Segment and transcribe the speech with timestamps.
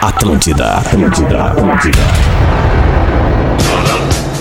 [0.00, 1.98] Atlântida, Atlântida, Atlântida.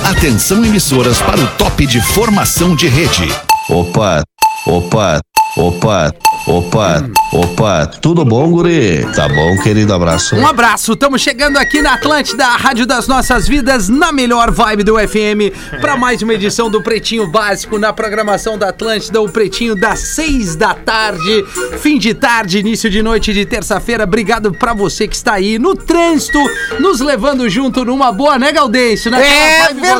[0.10, 3.28] Atenção emissoras para o top de formação de rede.
[3.70, 4.24] Opa,
[4.66, 5.20] opa,
[5.58, 6.14] opa,
[6.48, 9.06] opa, opa, tudo bom, guri?
[9.16, 10.36] Tá bom, querido, abraço.
[10.36, 14.84] Um abraço, estamos chegando aqui na Atlântida, a Rádio das Nossas Vidas, na melhor vibe
[14.84, 19.76] do FM, para mais uma edição do Pretinho Básico na programação da Atlântida, o Pretinho
[19.76, 21.46] das seis da tarde,
[21.80, 24.04] fim de tarde, início de noite de terça-feira.
[24.04, 26.40] Obrigado para você que está aí no trânsito,
[26.80, 29.10] nos levando junto numa boa, né, Gaudêncio?
[29.10, 29.96] Naquela É vibe verdade,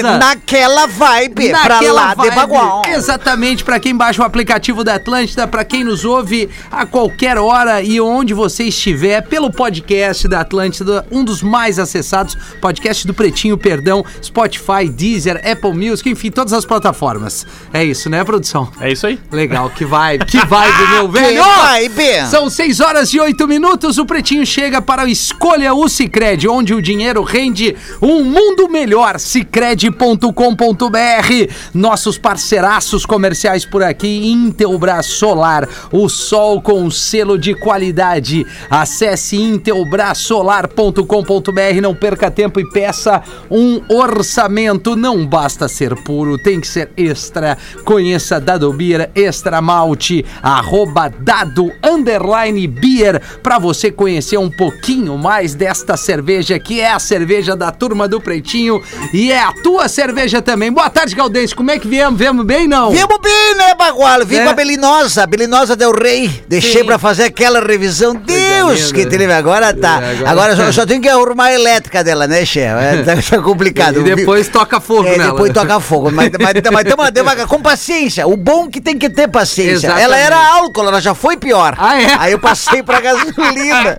[0.00, 0.18] gostosa.
[0.18, 2.34] naquela vibe, pra Naquela lá de vibe.
[2.34, 2.82] Bagual.
[2.88, 7.82] Exatamente, pra quem baixa o aplicativo da Atlântida, pra quem nos ouve a qualquer hora
[7.82, 13.58] e onde você estiver, pelo podcast da Atlântida, um dos mais acessados, podcast do Pretinho,
[13.58, 17.46] perdão, Spotify, Deezer, Apple Music, enfim, todas as plataformas.
[17.72, 18.70] É isso, né, produção?
[18.80, 19.18] É isso aí.
[19.30, 21.42] Legal, que vibe, que vibe, meu velho!
[21.42, 22.26] vibe.
[22.30, 23.98] São 6 horas e 8 minutos.
[23.98, 29.18] O Pretinho chega para o Escolha o Cicred, onde o dinheiro rende um mundo melhor.
[29.18, 31.52] Cicred.com.br.
[31.74, 34.30] Nossos parceiraços comerciais por aqui.
[34.32, 38.46] Intelbras Solar, o sol com selo de qualidade.
[38.70, 41.80] Acesse intelbrasolar.com.br.
[41.80, 44.94] Não perca tempo e peça um orçamento.
[44.96, 47.56] Não basta ser puro, tem que ser extra.
[47.84, 55.54] Conheça Dado Beer Extra Malte, arroba Dado Underline Beer, pra você conhecer um pouquinho mais
[55.54, 60.40] desta cerveja que é a cerveja da turma do Pretinho e é a tua cerveja
[60.42, 60.72] também.
[60.72, 61.54] Boa tarde, Galdense.
[61.54, 62.18] Como é que viemos?
[62.18, 62.90] Viemos bem, não?
[62.90, 64.24] Vimos bem, né, Bagual?
[64.24, 64.44] Vim É.
[64.44, 66.42] com a Belinosa, Belinosa Del Rey.
[66.48, 68.14] Deixei pra fazer aquela revisão.
[68.14, 69.10] Deus linda, que né?
[69.10, 69.32] teve.
[69.32, 70.00] Agora tá.
[70.02, 72.84] É, agora- Agora só, só tenho que arrumar a elétrica dela, né, chefe?
[72.84, 74.00] É, tá, tá complicado.
[74.00, 75.32] E depois toca fogo É, nela.
[75.32, 76.10] depois toca fogo.
[76.10, 78.26] Mas, mas, mas tamo- com paciência.
[78.26, 79.86] O bom que tem que ter paciência.
[79.86, 80.04] Exatamente.
[80.04, 81.74] Ela era álcool, ela já foi pior.
[81.78, 82.16] Ah, é?
[82.18, 83.96] Aí eu passei pra gasolina.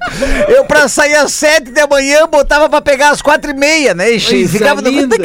[0.48, 4.12] Eu pra sair às sete da manhã, botava pra pegar às quatro e meia, né?
[4.12, 4.90] E Coisa ficava no...
[4.90, 5.16] linda.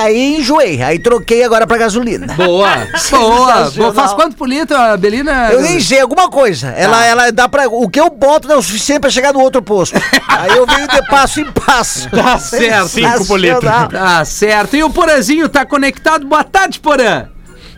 [0.00, 0.82] Aí enjoei.
[0.82, 2.32] Aí troquei agora pra gasolina.
[2.34, 2.68] Boa,
[3.10, 3.56] boa.
[3.64, 3.92] Sensacional.
[3.94, 4.45] Faz quanto por
[4.76, 5.50] a Belina?
[5.50, 6.68] Eu nem sei, alguma coisa.
[6.68, 7.68] Ela, ela dá pra.
[7.68, 9.96] O que eu boto não é o suficiente pra chegar no outro posto.
[10.28, 12.08] Aí eu venho de passo em passo.
[12.10, 12.88] Tá certo.
[12.88, 13.60] Cinco por litro.
[13.60, 14.76] Tá certo.
[14.76, 16.26] E o Porazinho tá conectado?
[16.26, 17.28] Boa tarde, Porã.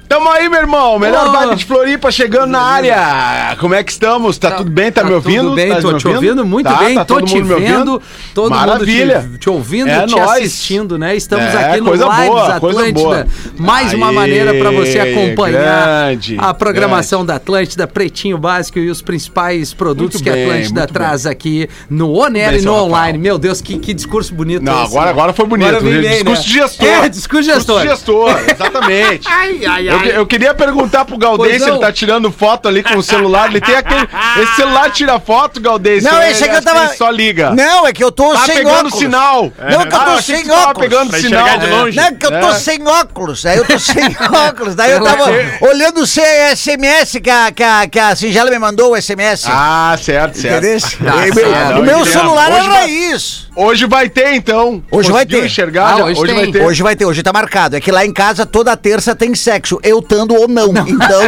[0.09, 0.99] Tamo aí, meu irmão.
[0.99, 3.57] Melhor vibe de Floripa chegando na área.
[3.61, 4.39] Como é que estamos?
[4.39, 4.91] Tá, tudo bem?
[4.91, 5.43] Tá, me ouvindo?
[5.51, 7.53] Tudo bem, Tá tô te ouvindo muito Tá, bem, tá tô todo te mundo me
[7.55, 7.77] ouvindo?
[7.79, 8.03] vendo,
[8.35, 9.21] todo Maravilha.
[9.21, 11.15] mundo te, te ouvindo, É te assistindo, né?
[11.15, 13.01] Estamos É, aqui no coisa Lives boa, coisa Atlântida.
[13.01, 13.27] boa.
[13.59, 19.03] Mais uma maneira para você acompanhar grande, a programação da Atlântida, Pretinho Básico e os
[19.03, 23.19] principais produtos Muito que a Atlântida traz aqui no bem, e no online.
[23.19, 25.69] Meu Deus, que, que discurso bonito Não, esse, agora, agora foi bonito.
[25.83, 26.47] Discurso né?
[26.47, 26.87] de gestor.
[26.89, 27.83] É, discurso de gestor.
[27.83, 29.29] Discurso de gestor, exatamente.
[29.29, 31.69] Ai, ai, Eu, eu queria perguntar pro Pois não.
[31.69, 33.49] ele tá tirando foto ali com o celular.
[33.51, 34.09] Ele tem aquele.
[34.43, 36.11] Esse celular tira foto, Galdêncio?
[36.11, 36.85] Não, esse aqui eu acho que tava.
[36.87, 37.51] ele Só liga.
[37.55, 38.99] Não, é que eu tô Tá sem pegando óculos.
[38.99, 39.53] sinal.
[39.59, 40.89] Não, é que eu Ah, tô achei sem que tu tava óculos.
[40.89, 41.59] pegando Pra sinal.
[41.59, 41.97] de longe.
[41.97, 42.55] Não, é que eu tô É.
[42.55, 43.47] sem óculos.
[43.47, 44.05] Aí eu tô sem
[44.49, 44.75] óculos.
[44.75, 45.25] Daí eu tava
[45.61, 49.45] olhando o SMS que a, que, a, que a Singela me mandou, o SMS.
[49.49, 50.65] Ah, certo, certo.
[50.65, 51.79] Certo.
[51.79, 53.49] o meu celular vai- era isso.
[53.57, 54.83] Hoje vai ter, então.
[54.91, 55.45] Hoje vai ter.
[55.45, 55.95] enxergar?
[56.01, 56.63] Ah, hoje vai ter.
[56.63, 57.77] Hoje vai ter, hoje tá marcado.
[57.77, 60.69] É que lá em casa toda terça tem sexo, eu tando ou não.
[60.87, 61.23] Então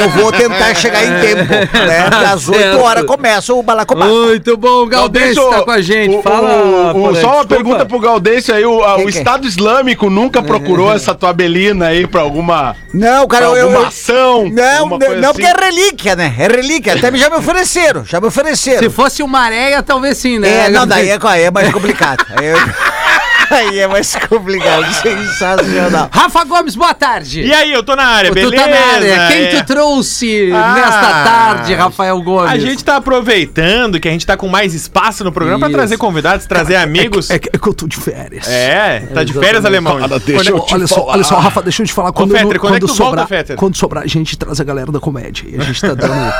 [0.00, 1.44] eu vou tentar chegar em tempo.
[1.52, 1.66] Né?
[2.10, 2.80] Porque às 8 certo.
[2.80, 4.06] horas começa o balacobá.
[4.06, 6.16] Muito bom, Galdêncio tá com a gente.
[6.16, 6.62] o- Fala,
[6.94, 7.46] o- o- só uma desculpa.
[7.46, 9.04] pergunta pro Galdêncio aí: o, a- o é?
[9.04, 13.62] Estado Islâmico nunca procurou essa tua belina aí pra alguma, Não, cara, pra eu.
[13.66, 14.48] alguma eu ação?
[14.50, 15.32] não, não, não, assim?
[15.32, 16.34] porque é relíquia, né?
[16.38, 16.94] É relíquia.
[16.94, 18.78] Até me- já me ofereceram, já me ofereceram.
[18.82, 20.66] Se fosse uma areia, talvez sim, né?
[20.66, 22.24] É, não, daí é, é mais complicado.
[22.36, 22.56] Aí, eu-
[23.50, 24.84] aí é mais complicado.
[24.94, 26.08] Sensacional.
[26.12, 27.42] Rafa Gomes, boa tarde.
[27.42, 28.62] E aí, eu tô na área, tu beleza?
[28.62, 29.28] tá na área.
[29.28, 29.48] Quem É.
[29.62, 32.50] tu trouxe Ah, nesta tarde, Rafael Gomes?
[32.50, 35.76] A gente tá aproveitando que a gente tá com mais espaço no programa pra Isso.
[35.76, 37.30] trazer convidados, trazer amigos.
[37.30, 38.46] É, que- é que eu tô de férias.
[38.48, 39.98] É, tá de férias, alemão.
[40.24, 41.12] deixa eu te olha só, falar.
[41.12, 42.12] olha só, Rafa, deixa eu te falar.
[42.12, 43.56] Quando, Fetter, no- quando é quando tu volta, sobrar, Fetter?
[43.56, 45.44] quando sobrar, a gente traz a galera da comédia.
[45.48, 46.32] E a gente tá dando.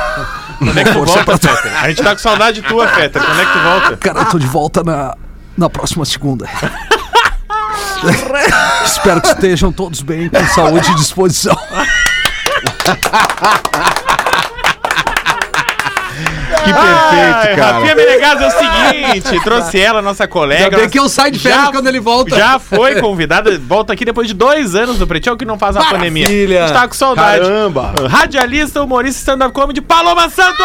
[0.59, 1.83] Quando é que tu volta, Fetter?
[1.83, 3.23] A gente tá com saudade tua, Fetter.
[3.23, 3.97] Quando é que tu volta?
[3.97, 5.15] Cara, eu tô de volta na,
[5.57, 6.49] na próxima segunda.
[8.85, 11.57] Espero que estejam todos bem, com saúde e disposição.
[16.65, 17.73] Que perfeito, cara.
[17.73, 20.65] Rafinha Menegas é o seguinte, trouxe ela, nossa colega.
[20.65, 22.37] Ainda bem que eu saio de férias quando ele volta.
[22.37, 25.85] Já foi convidada, volta aqui depois de dois anos do Pretinho, que não faz a
[25.85, 26.25] pandemia.
[26.25, 26.65] Maravilha.
[26.65, 27.45] A gente tá com saudade.
[27.45, 27.95] Caramba.
[28.09, 30.65] Radialista, humorista, stand-up comedy, Paloma Santos!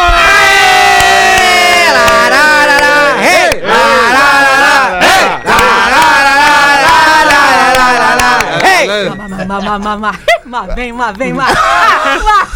[9.50, 10.12] Má, má, má, má.
[10.44, 11.42] Má, vem, má, vem, má.
[11.42, 12.46] Má.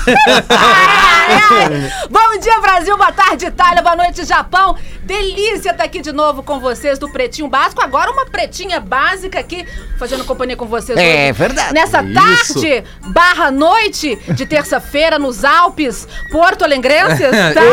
[0.49, 1.91] Ai, ai.
[2.09, 2.97] Bom dia, Brasil.
[2.97, 3.83] Boa tarde, Itália.
[3.83, 4.77] Boa noite, Japão.
[5.03, 7.83] Delícia estar aqui de novo com vocês do Pretinho Básico.
[7.83, 9.67] Agora uma pretinha básica aqui,
[9.99, 11.33] fazendo companhia com vocês É hoje.
[11.33, 11.75] verdade.
[11.75, 12.15] Nessa Isso.
[12.55, 17.27] tarde barra noite de terça-feira nos Alpes, Porto Alengrenses.
[17.55, 17.61] Tá?
[17.61, 17.71] Né?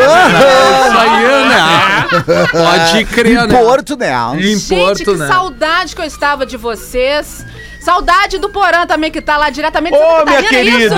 [2.50, 3.44] Pode crer, né?
[3.44, 4.12] Em Porto, né?
[4.34, 5.28] Em Gente, Porto, que né?
[5.28, 7.46] saudade que eu estava de vocês.
[7.82, 10.94] Saudade do Porã também, que tá lá diretamente Ô, minha Catarina, querida!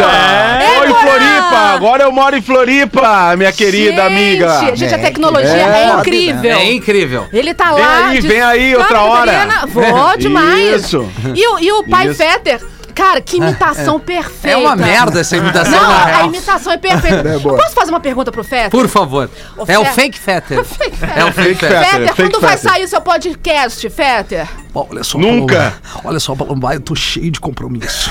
[0.61, 1.01] Ei, Oi, Porã!
[1.01, 1.57] Floripa!
[1.75, 4.61] Agora eu moro em Floripa, minha querida Gente, amiga.
[4.77, 5.97] Gente, a É, tecnologia é, é, né?
[5.99, 6.51] incrível.
[6.57, 7.27] É incrível.
[7.33, 8.07] Ele tá Vem lá.
[8.09, 9.33] aí, de vem aí outra hora.
[9.67, 10.85] Vou demais.
[10.85, 11.11] Isso.
[11.35, 12.17] E o, e o pai Isso.
[12.17, 12.61] Fetter,
[12.95, 14.49] cara, que imitação perfeita.
[14.49, 16.27] É uma merda essa imitação, Não, na a real.
[16.29, 17.29] imitação é perfeita.
[17.29, 18.71] Eu Posso fazer uma pergunta pro Fetter?
[18.71, 19.29] Por favor.
[19.57, 20.59] O É o fake fetter.
[20.59, 21.85] É o fake fetter.
[21.85, 22.71] Fetter, fake quando vai Fetter.
[22.73, 24.49] sair seu podcast, Fetter?
[24.75, 25.55] Olha só, Nunca.
[25.83, 26.01] Paloma.
[26.09, 28.11] Olha só, Palomba, eu tô cheio de compromisso.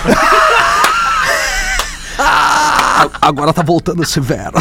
[2.18, 4.54] A- Agora tá voltando severo.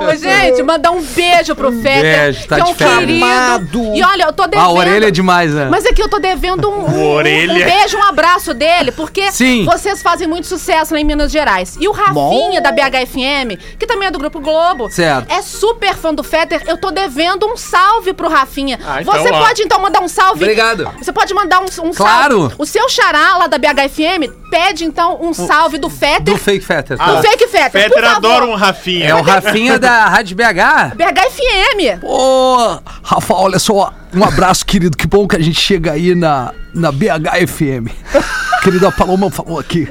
[0.00, 3.24] Ô, gente, mandar um beijo pro Fetter, beijo, tá que é de um querido.
[3.24, 3.94] Amado.
[3.94, 4.60] E olha, eu tô devendo...
[4.66, 5.68] Ah, a orelha é demais, né?
[5.70, 7.52] Mas aqui eu tô devendo um, um, Orelha.
[7.52, 9.64] um beijo, um abraço dele, porque Sim.
[9.64, 11.76] vocês fazem muito sucesso lá em Minas Gerais.
[11.80, 12.62] E o Rafinha, Bom.
[12.62, 15.30] da BHFM, que também é do Grupo Globo, Certo.
[15.30, 16.62] é super fã do Fetter.
[16.66, 18.78] Eu tô devendo um salve pro Rafinha.
[18.86, 19.38] Ah, então, Você ó.
[19.38, 20.42] pode, então, mandar um salve?
[20.44, 20.90] Obrigado.
[20.98, 22.40] Você pode mandar um, um Claro.
[22.40, 22.54] salve.
[22.58, 26.34] O seu xará lá da BHFM pede, então, um salve do Fetter.
[26.34, 26.96] Do fake fetter.
[26.96, 27.22] Do tá.
[27.22, 28.16] Fake Fetter, Peter favor.
[28.16, 29.06] adora um Rafinha.
[29.08, 30.94] É o Rafinha da Rádio BH?
[30.96, 32.02] BHFM.
[32.02, 34.96] Ô, Rafa, olha só, um abraço, querido.
[34.96, 37.88] Que bom que a gente chega aí na, na BHFM.
[38.62, 39.88] Querida Paloma falou aqui.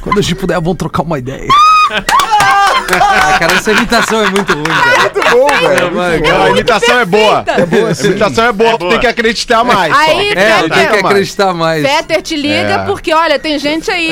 [0.00, 1.46] Quando a gente puder, vamos trocar uma ideia.
[1.90, 4.98] Ah, cara, essa imitação é muito ruim, cara.
[5.00, 6.42] Muito bom, velho.
[6.42, 7.42] A imitação é boa.
[7.42, 8.02] perfeita.
[8.02, 9.94] A imitação é boa, tu tem que acreditar mais.
[9.94, 11.86] Aí, É, tenho que acreditar mais.
[11.86, 12.84] Fetter te liga É.
[12.86, 14.10] porque, olha, tem gente aí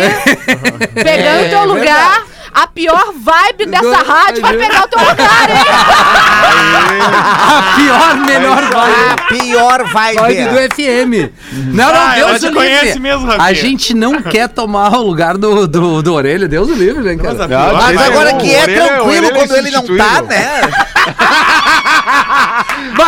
[0.95, 2.23] pegando É, o teu é lugar.
[2.59, 5.57] A pior vibe dessa rádio vai pegar o teu lugar, hein?
[7.07, 8.95] A pior, melhor vibe.
[9.13, 10.45] A pior Vibe vibe.
[10.49, 11.33] do FM.
[11.75, 13.01] Não, não, Ah, ela Deus te o conhece livre.
[13.01, 13.45] mesmo, Rafinha.
[13.47, 16.49] A gente não quer tomar o lugar do, do, do orelha.
[16.49, 17.31] Deus o livre, né, cara?
[17.35, 19.83] Mas a pior- Mas agora que é orelha- o tranquilo orelha é quando ele não
[19.97, 20.61] tá, né?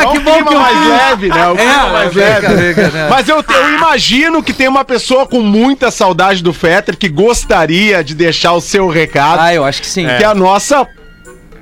[0.04, 0.88] Bah, É que bom que eu mais fiz.
[0.88, 1.46] leve, né?
[1.48, 2.48] O clima É, mais leve.
[2.48, 3.08] né?
[3.10, 8.02] Mas eu, eu imagino que tem uma pessoa com muita saudade do Fetter que gostaria
[8.04, 10.06] de deixar o seu recado, Ah, eu acho que sim.
[10.06, 10.86] que é a nossa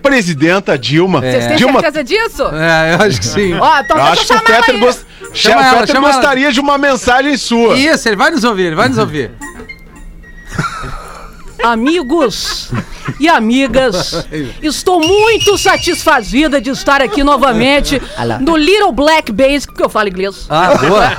[0.03, 1.21] presidenta Dilma.
[1.21, 2.43] Vocês têm Dilma, certeza disso?
[2.53, 3.55] É, eu acho que sim.
[3.59, 5.01] Ó, então eu acho que o Fetter, gost...
[5.35, 6.17] Chama o Fetter chama ela.
[6.17, 7.77] gostaria de uma mensagem sua.
[7.77, 9.31] Isso, ele vai nos ouvir, ele vai nos ouvir.
[11.63, 12.71] Amigos
[13.19, 14.27] e amigas,
[14.63, 18.01] estou muito satisfazida de estar aqui novamente
[18.41, 20.47] no Little Black Basic, porque eu falo inglês.
[20.49, 21.17] Ah, boa.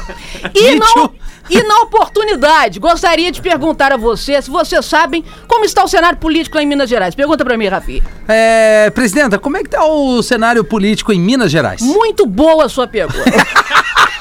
[0.54, 1.12] E, não,
[1.50, 6.18] e na oportunidade, gostaria de perguntar a você se vocês sabem como está o cenário
[6.18, 7.16] político em Minas Gerais.
[7.16, 8.04] Pergunta pra mim, Rafi.
[8.28, 11.82] É, presidenta, como é que tá o cenário político em Minas Gerais?
[11.82, 13.32] Muito boa a sua pergunta.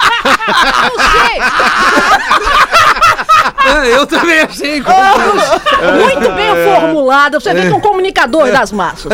[0.47, 1.41] Não sei.
[3.67, 4.81] É, eu também achei.
[4.81, 7.41] Muito bem formulada.
[7.41, 9.11] Você vê que é um comunicador das massas.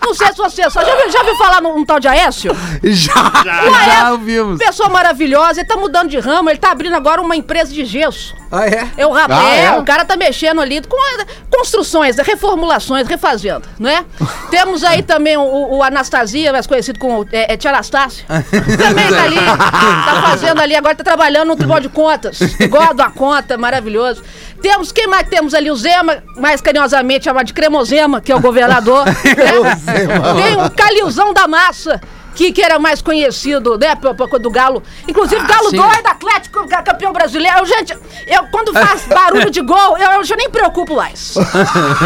[0.00, 0.84] Não sei se você só.
[0.84, 2.56] Já viu, já viu falar num, tal de Aécio?
[2.82, 3.12] Já,
[3.44, 4.58] já Aécio, ouvimos.
[4.58, 8.34] Pessoa maravilhosa, ele tá mudando de ramo, ele tá abrindo agora uma empresa de gesso.
[8.56, 8.88] Ah, é?
[8.96, 9.78] É o rapé, Ah, é?
[9.78, 14.04] o cara tá mexendo ali com a- construções, reformulações, refazendo, né?
[14.50, 18.24] Temos aí também o, o Anastasia, mais conhecido como é, é Tia Anastácia.
[18.28, 22.38] também tá ali, tá fazendo ali, agora tá trabalhando no Tribunal de Contas.
[22.70, 24.22] Gosto da conta, maravilhoso.
[24.62, 25.70] Temos, quem mais temos ali?
[25.70, 29.04] O Zema, mais carinhosamente chamado de Cremozema, que é o governador.
[29.06, 29.12] né?
[30.42, 32.00] Tem o Calilzão da Massa.
[32.34, 33.94] Que, que era mais conhecido, né,
[34.40, 34.82] do Galo.
[35.06, 35.76] Inclusive, Galo sim.
[35.76, 37.64] doido, Atlético, ca- campeão brasileiro.
[37.64, 41.34] Gente, eu quando faz barulho de gol, eu, eu já nem preocupo mais.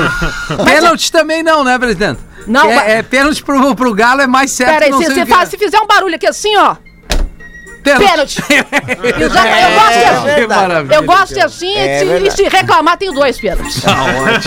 [0.64, 2.20] Pênalti também não, né, presidente?
[2.46, 5.26] Não, é, é pênalti pro, pro Galo é mais certo Pera aí, não se, se
[5.26, 5.50] faz- é.
[5.50, 6.76] se fizer um barulho aqui assim, ó.
[7.96, 8.42] Pênalti.
[9.20, 10.34] Exato, eu gosto de assim.
[10.40, 10.94] Que maravilha.
[10.94, 13.82] Eu gosto de assim É e, se, e se reclamar, tenho dois pênaltis.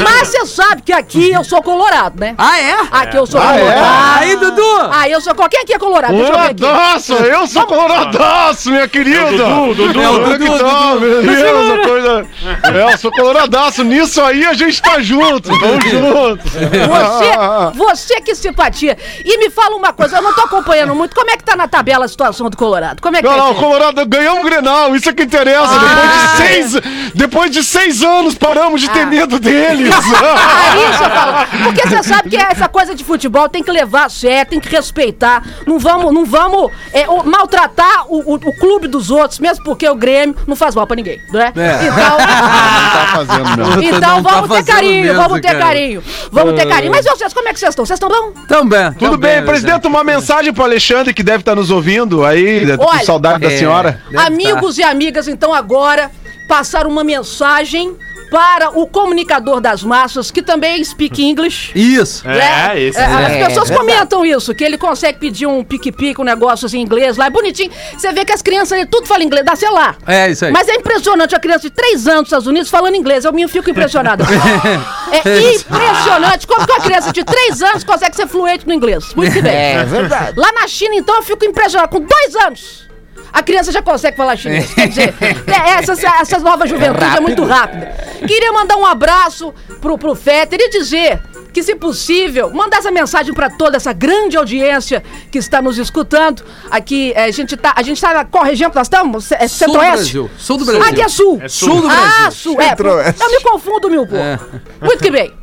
[0.03, 2.35] Mas você sabe que aqui eu sou colorado, né?
[2.37, 2.75] Ah, é?
[2.91, 3.59] Aqui eu sou Ah, é?
[3.59, 4.19] colorado.
[4.19, 4.89] Aí, Dudu!
[4.91, 5.33] Ah, eu sou.
[5.49, 6.13] Quem aqui é colorado?
[6.13, 6.61] Deixa eu ver aqui.
[6.61, 9.31] Coloradaço, eu sou coloradaço, minha querida.
[9.31, 10.01] Dudu, Dudu.
[10.01, 11.21] É o Dudu, tal, Dudu.
[11.21, 12.25] beleza, coisa.
[12.63, 16.43] É, eu sou coloradaço, nisso aí a gente tá junto, tamo junto.
[16.49, 18.97] Você, você que simpatia.
[19.23, 21.15] E me fala uma coisa, eu não tô acompanhando muito.
[21.15, 23.01] Como é que tá na tabela a situação do Colorado?
[23.01, 25.73] Como é que Não, não, Colorado ganhou um Grenal, isso é que interessa.
[25.79, 26.81] Depois de seis,
[27.13, 29.93] depois de seis anos paramos de ter medo deles.
[30.01, 31.47] É isso, eu falo.
[31.63, 34.69] Porque você sabe que essa coisa de futebol tem que levar a sério, tem que
[34.69, 35.43] respeitar.
[35.65, 39.87] Não vamos, não vamos é, o- maltratar o, o- o clube dos outros, mesmo porque
[39.87, 41.51] o Grêmio não faz mal pra ninguém, né?
[41.55, 43.81] Então, tá fazendo, não.
[43.83, 45.59] então não tá vamos ter fazendo carinho, mesmo, vamos ter cara.
[45.59, 46.03] carinho.
[46.31, 46.91] Vamos ter carinho.
[46.91, 47.85] Mas vocês, como é que vocês estão?
[47.85, 48.31] Vocês estão bom?
[48.47, 48.91] Também.
[48.93, 53.39] Tudo bem, presidente, uma mensagem pro Alexandre que deve estar nos ouvindo aí, Olha, saudade
[53.39, 53.57] da é.
[53.57, 54.01] senhora.
[54.09, 56.09] Deve Amigos e amigas, então agora
[56.47, 57.95] passar uma mensagem
[58.31, 61.73] para o comunicador das massas, que também speak English.
[61.75, 62.25] Isso.
[62.25, 62.71] né?
[62.73, 63.91] É, esse É, As é pessoas verdade.
[63.91, 67.29] comentam isso, que ele consegue pedir um pique-pique, um negócio assim, em inglês lá, é
[67.29, 67.69] bonitinho.
[67.91, 69.97] Você vê que as crianças ali tudo falam inglês, dá sei lá.
[70.07, 70.51] É, isso aí.
[70.51, 73.25] Mas é impressionante a criança de 3 anos nos Estados Unidos falando inglês.
[73.25, 74.23] Eu me fico impressionada.
[75.11, 79.13] é impressionante como que uma criança de 3 anos consegue ser fluente no inglês.
[79.13, 79.53] Muito que bem.
[79.53, 80.39] É verdade.
[80.39, 81.89] Lá na China, então, eu fico impressionado.
[81.91, 82.90] Com dois anos,
[83.33, 84.73] a criança já consegue falar chinês.
[84.73, 87.93] Quer dizer, é, essas, essas novas juventudes é, muito rápida.
[88.27, 91.21] Queria mandar um abraço pro, pro Fetter e dizer
[91.51, 96.43] que, se possível, mandar essa mensagem para toda essa grande audiência que está nos escutando.
[96.69, 99.31] Aqui, é, a gente tá, a gente tá na qual região que nós estamos?
[99.31, 99.95] É Sul do Centro-Oeste?
[99.95, 100.31] Brasil.
[100.37, 100.83] Sul do Brasil.
[100.83, 101.39] Aqui é Sul.
[101.41, 101.69] É sul.
[101.69, 102.31] Sul do Ah, Brasil.
[102.31, 102.61] Sul.
[102.61, 102.75] É,
[103.19, 104.17] eu me confundo, meu povo.
[104.21, 104.39] É.
[104.81, 105.33] Muito que bem.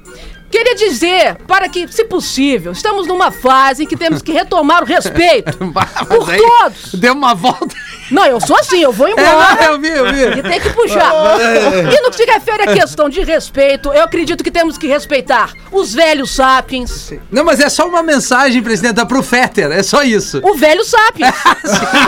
[0.51, 4.87] Queria dizer, para que, se possível, estamos numa fase em que temos que retomar o
[4.87, 6.95] respeito por Mas aí todos.
[6.95, 7.75] Deu uma volta.
[8.11, 9.65] Não, eu sou assim, eu vou É, embora.
[9.65, 10.43] eu vi, eu E vi.
[10.43, 11.13] tem que puxar.
[11.93, 15.53] E no que se refere à questão de respeito, eu acredito que temos que respeitar
[15.71, 17.13] os velhos sapiens.
[17.31, 19.71] Não, mas é só uma mensagem, presidente, é pro Fetter.
[19.73, 20.41] É só isso.
[20.43, 21.35] O velho sapiens.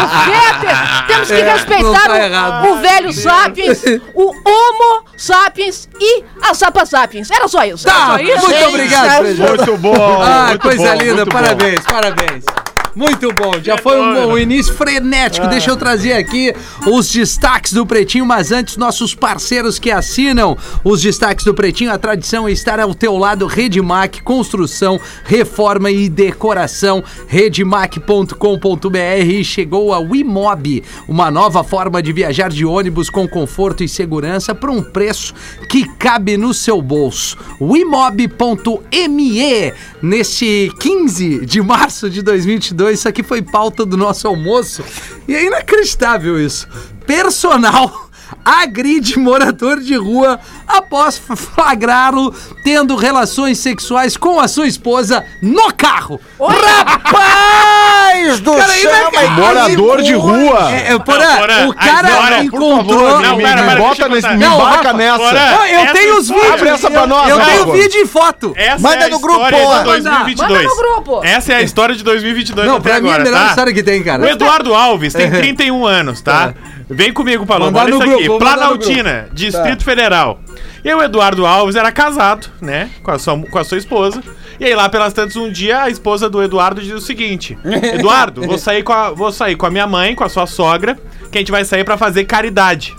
[0.04, 1.08] O Fetter.
[1.08, 3.82] Temos que É, respeitar tá o- o, velho sapiens,
[4.14, 7.30] o homo sapiens e a sapa sapiens.
[7.32, 7.88] Era só isso.
[7.88, 8.48] Era Tá, só isso.
[8.48, 9.50] muito obrigado, presidente.
[9.50, 10.22] Muito bom.
[10.22, 11.32] Ah, muito coisa bom, linda, muito bom.
[11.32, 12.44] parabéns, parabéns.
[12.98, 15.46] Muito bom, já foi um, bom início frenético.
[15.46, 16.52] Deixa eu trazer aqui
[16.88, 21.92] os destaques do Pretinho, mas antes, nossos parceiros que assinam os destaques do Pretinho.
[21.92, 27.04] A tradição é estar ao teu lado, Redmac, construção, reforma e decoração.
[27.28, 33.88] Redmac.com.br e chegou a Wimob, uma nova forma de viajar de ônibus com conforto e
[33.88, 35.36] segurança por um preço
[35.70, 37.38] que cabe no seu bolso.
[37.62, 38.98] Wimob.me
[40.02, 42.87] neste 15 de março de 2022.
[42.92, 44.84] Isso aqui foi pauta do nosso almoço
[45.28, 46.68] e é inacreditável isso.
[47.06, 48.10] Personal
[48.44, 52.34] agride morador de rua após flagrá-lo
[52.64, 56.20] tendo relações sexuais com a sua esposa no carro.
[56.40, 60.72] Rapaz do Cara, céu, mas Morador de rua.
[60.72, 62.78] É, é, porra, Não, Porã, o cara história, encontrou.
[62.78, 65.34] favor, Não, me, pera, me pera, bota nesse, me Não, embarca Rafa, nessa.
[65.34, 66.52] Não, eu tenho os vídeos.
[66.52, 68.54] Abre essa pra nós, Eu tenho vídeo e foto.
[68.56, 70.50] Essa Manda é no grupo, de 2022.
[70.50, 71.22] Manda no grupo.
[71.24, 73.50] Essa é a história de 2022 Não, até pra mim é a agora, melhor tá?
[73.50, 74.24] história que tem, cara.
[74.24, 76.54] O Eduardo Alves tem 31 anos, tá?
[76.90, 77.82] Vem comigo, Paloma.
[77.82, 78.40] Olha isso aqui.
[78.40, 80.40] Planaltina, Distrito Federal.
[80.88, 82.90] E o Eduardo Alves era casado, né?
[83.04, 84.24] Com a, sua, com a sua esposa.
[84.58, 87.58] E aí lá pelas tantas um dia a esposa do Eduardo diz o seguinte:
[87.94, 90.98] Eduardo, vou sair com a, vou sair com a minha mãe, com a sua sogra,
[91.30, 92.96] que a gente vai sair pra fazer caridade.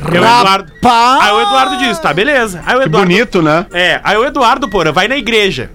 [0.00, 1.24] Aí o Eduardo, Rapaz!
[1.24, 2.62] aí o Eduardo diz, tá, beleza.
[2.64, 3.66] Aí o Que Eduardo, bonito, né?
[3.72, 5.72] é, aí o Eduardo, porra, vai na igreja.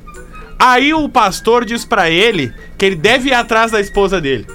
[0.57, 4.47] Aí o pastor diz pra ele que ele deve ir atrás da esposa dele.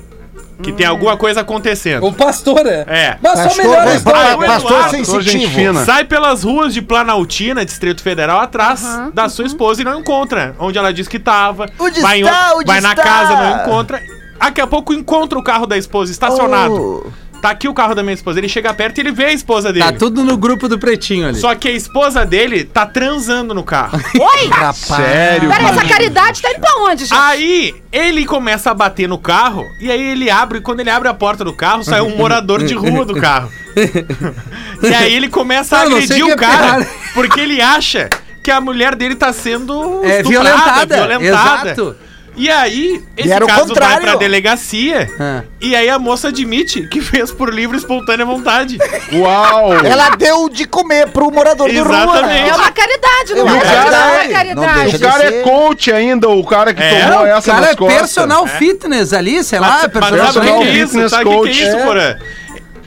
[0.63, 2.07] Que tem alguma coisa acontecendo.
[2.07, 2.85] O pastor é.
[2.89, 3.19] É.
[3.23, 4.21] Mas só Pastor, melhor a pastor, história.
[4.39, 5.85] Pastor Eduardo, Pastor, sensitivo.
[5.85, 8.83] Sai pelas ruas de Planaltina, Distrito Federal, atrás
[9.13, 10.55] da sua esposa e não encontra.
[10.59, 11.67] Onde ela diz que tava.
[11.79, 12.41] Onde vai, em está?
[12.47, 13.03] outro- Onde vai na está?
[13.03, 14.03] casa, não encontra.
[14.39, 16.75] Daqui a pouco encontra o carro da esposa estacionado.
[17.07, 17.11] Oh.
[17.41, 18.39] Tá aqui o carro da minha esposa.
[18.41, 19.85] Ele chega perto e ele vê a esposa dele.
[19.85, 21.39] Tá tudo no grupo do Pretinho ali.
[21.39, 23.99] Só que a esposa dele tá transando no carro.
[24.19, 24.51] Oi!
[24.75, 25.77] Sério, Peraí, cara.
[25.77, 27.15] essa caridade tá indo pra onde, gente?
[27.15, 31.15] Aí ele começa a bater no carro e aí ele abre, quando ele abre a
[31.15, 33.51] porta do carro, sai um morador de rua do carro.
[34.83, 36.87] e aí ele começa a Eu agredir o é cara pior.
[37.15, 38.09] porque ele acha
[38.43, 41.97] que a mulher dele tá sendo É, estuprada, violentada, exato.
[42.37, 44.03] E aí, esse era o caso vai contrário.
[44.03, 45.43] pra delegacia Ah.
[45.61, 48.79] e aí a moça admite que fez por livre e espontânea vontade.
[49.13, 49.73] Uau!
[49.85, 51.95] Ela deu de comer pro morador de rua.
[52.05, 52.51] Exatamente.
[52.51, 53.53] É uma caridade, não é?
[53.53, 54.97] Não que é caridade.
[54.97, 57.77] O cara é coach ainda, o cara que É, tomou o essa cara nas é
[57.77, 57.99] costas.
[57.99, 60.89] personal fitness ali, sei lá, Mas, mas personal sabe o que, que é isso?
[60.93, 61.77] fitness Sabe o que, que é coach.
[61.79, 62.19] isso, É.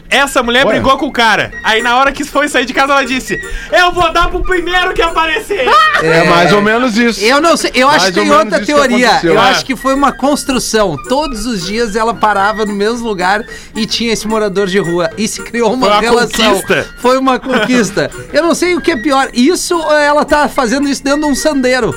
[0.10, 0.74] Essa mulher Ué.
[0.74, 1.52] brigou com o cara.
[1.64, 3.40] Aí na hora que foi sair de casa, ela disse:
[3.72, 5.68] Eu vou dar pro primeiro que aparecer.
[6.02, 7.20] É mais ou menos isso.
[7.24, 9.20] Eu não sei, eu acho Mais que ou tem outra que teoria.
[9.24, 9.50] Eu Ah.
[9.50, 10.96] acho que foi uma construção.
[11.10, 13.44] Todos os dias ela parava no mesmo lugar
[13.76, 15.10] e tinha esse morador de rua.
[15.18, 16.46] E se criou uma, Foi uma relação.
[16.54, 16.88] conquista.
[17.00, 18.10] Foi uma conquista.
[18.32, 19.30] Eu não sei o que é pior.
[19.34, 21.94] Isso ou ela tá fazendo isso dentro de um sandeiro.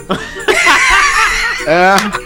[1.66, 1.94] É.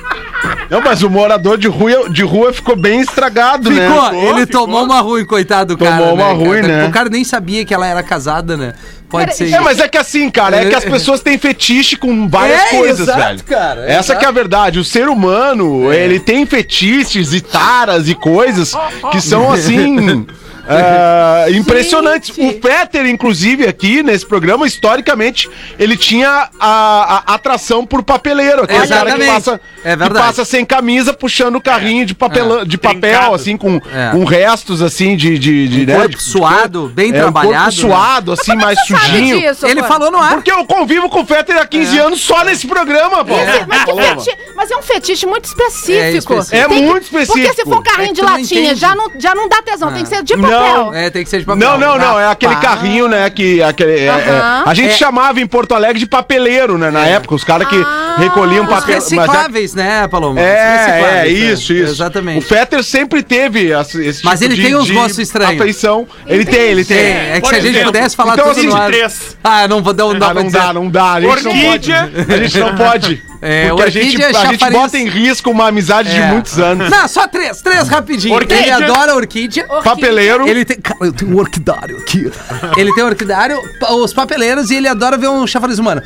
[0.68, 3.88] Não, mas o morador de rua, de rua ficou bem estragado, né?
[3.88, 4.60] Ficou, Ficou, ele ficou.
[4.66, 6.12] tomou uma ruim, coitado do Tomou cara.
[6.14, 6.76] uma né, ruim, cara?
[6.82, 6.86] né?
[6.88, 8.74] O cara nem sabia que ela era casada, né?
[9.08, 11.94] Pode Cara, ser É, mas é que assim, cara, é que as pessoas têm fetiche
[11.96, 13.44] com várias É, coisas, exato, velho.
[13.44, 14.18] cara, Essa exato.
[14.18, 14.78] que é a verdade.
[14.80, 18.72] O ser humano, ele tem fetiches e taras e coisas
[19.12, 20.26] que são assim.
[20.68, 22.34] Ah, impressionantes.
[22.34, 22.56] Gente.
[22.56, 28.64] O Peter, inclusive, aqui nesse programa, historicamente, ele tinha a, a atração por papeleiro.
[28.64, 32.76] Aquele cara que passa, É que passa sem camisa, puxando o carrinho de, papelão, de
[32.78, 33.34] papel, Trincado.
[33.34, 34.10] assim, com, É.
[34.10, 35.38] com restos, assim, de.
[35.38, 37.70] de, de, né, corpo de- suado, bem é, um corpo trabalhado, né?
[37.70, 39.40] suado, assim, mais sujinho.
[39.40, 39.88] disso, Ele pô?
[39.88, 40.34] falou no ar.
[40.34, 43.34] Porque eu convivo com o Fetter há 15 anos só nesse programa, pô.
[43.66, 46.34] Mas, feti- mas é um fetiche muito específico.
[46.34, 46.54] É específico.
[46.56, 47.38] É muito específico.
[47.38, 50.08] Porque se for carrinho É de latinha, já não, já não dá tesão, tem que
[50.08, 50.48] ser de Não.
[50.60, 50.94] Papel.
[50.94, 51.60] É, tem que ser de papel.
[51.60, 52.18] Não, não, não.
[52.20, 53.28] É aquele carrinho, né?
[53.30, 54.96] Que aquele, é- é- a gente É.
[54.96, 56.90] chamava em Porto Alegre de papeleiro, né?
[56.90, 58.16] Na época, os caras que Ah.
[58.18, 58.94] recolhiam Os papel.
[58.96, 60.40] mas é- recicláveis, né, Paloma?
[60.40, 61.28] É, é, né?
[61.28, 61.92] isso, isso.
[61.92, 62.38] Exatamente.
[62.44, 65.60] O Fetter sempre teve esse esse Mas ele tem uns gostos estranhos.
[65.60, 66.06] Afeição.
[66.26, 66.96] Ele tem, ele tem.
[66.98, 68.86] É, é que se a gente exemplo, pudesse falar então, tudo assim, no ar...
[68.86, 69.36] três.
[69.42, 70.58] Ah, não vou dar, não dá Ah, não dizer.
[70.58, 71.12] dá, não dá.
[71.14, 72.02] A gente Orquídea.
[72.02, 72.32] não pode.
[72.32, 73.22] A gente não pode.
[73.42, 76.26] É, porque a gente, orquídea, a gente bota em risco uma amizade de É.
[76.28, 76.88] muitos anos.
[76.88, 78.34] Não, só três, três rapidinho.
[78.34, 78.62] Orquídea.
[78.62, 79.66] Ele adora orquídea.
[79.84, 80.45] Papeleiro.
[80.48, 80.78] Ele tem.
[80.80, 82.30] Cara, eu tenho um orquidário aqui.
[82.76, 86.02] Ele tem orquidário, pa- os papeleiros e ele adora ver um chafariz humano.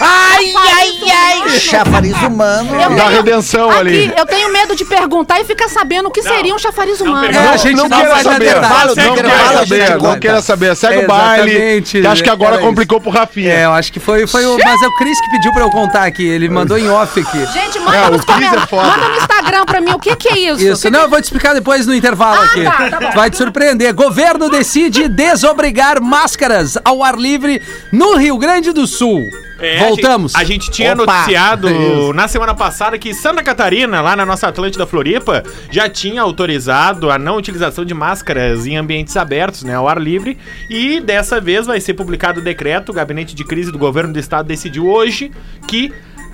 [0.00, 1.58] Ai, ai, ai.
[1.58, 2.70] Chafariz humano.
[2.80, 4.12] Eu Da redenção aqui, ali.
[4.16, 7.20] eu tenho medo de perguntar e ficar sabendo o que seria um chafariz humano.
[7.28, 7.44] pergunta.
[7.44, 8.54] É, a gente não, não na saber.
[8.60, 9.86] não Segue queira o baile, saber.
[9.86, 10.76] gente, Não queira saber.
[10.76, 11.82] Segue É, o baile.
[11.82, 13.52] Que acho que agora era complicou pro Rafinha.
[13.52, 14.58] É, eu acho que foi, foi o.
[14.64, 16.26] Mas é o Cris que pediu pra eu contar aqui.
[16.26, 17.46] Ele mandou em off aqui.
[17.52, 20.38] Gente, manda, É, o nos é manda no Instagram pra mim o que, que é
[20.38, 20.62] isso.
[20.62, 22.64] Isso, Que não, que- eu vou te explicar depois no intervalo Ah, aqui.
[22.64, 23.10] tá, tá bom.
[23.14, 23.92] Vai te surpreender.
[23.94, 27.60] Governo decide desobrigar máscaras ao ar livre
[27.92, 29.28] no Rio Grande do Sul.
[29.62, 30.34] É, Voltamos.
[30.34, 31.06] A gente, a gente tinha Opa.
[31.06, 31.68] noticiado
[32.12, 37.18] na semana passada que Santa Catarina, lá na nossa Atlântida Floripa, já tinha autorizado a
[37.18, 40.36] não utilização de máscaras em ambientes abertos, né, ao ar livre.
[40.68, 42.90] E dessa vez vai ser publicado o decreto.
[42.90, 45.30] O gabinete de crise do governo do estado decidiu hoje
[45.68, 45.92] que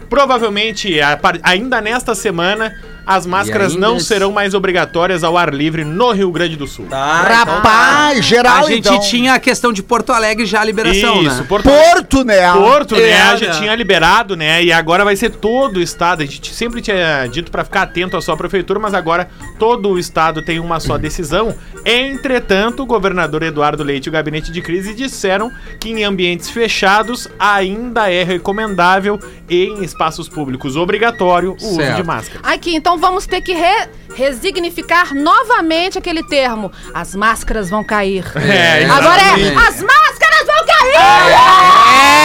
[0.09, 0.99] provavelmente
[1.43, 2.73] ainda nesta semana
[3.09, 6.87] as máscaras não esse- serão mais obrigatórias ao ar livre no Rio Grande do Sul.
[6.91, 9.01] Rapaz, geral, a gente então.
[9.01, 11.47] tinha a questão de Porto Alegre já a liberação, Isso, né?
[11.49, 12.53] Porto Porto, né?
[12.53, 13.09] Porto, né?
[13.11, 13.59] É, já né?
[13.59, 14.63] tinha liberado, né?
[14.63, 16.23] E agora vai ser todo o estado.
[16.23, 19.99] A gente sempre tinha dito pra ficar atento à sua prefeitura, mas agora todo o
[19.99, 21.55] estado tem uma só decisão.
[21.85, 27.29] Entretanto, o governador Eduardo Leite e o gabinete de crise disseram que em ambientes fechados
[27.39, 29.19] ainda é recomendável
[29.49, 31.97] e em espaços públicos obrigatório o uso Certo.
[31.97, 32.41] de máscara.
[32.43, 36.71] Aqui, então vamos ter que re- resignificar novamente aquele termo.
[36.93, 38.25] As máscaras vão cair.
[38.37, 41.79] É, Agora é, as máscaras vão cair!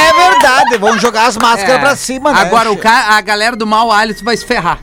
[0.10, 1.80] É verdade, vão jogar as máscaras É.
[1.80, 2.42] pra cima, né?
[2.42, 3.16] Agora o ca...
[3.16, 4.80] a galera do mau hálito vai se ferrar.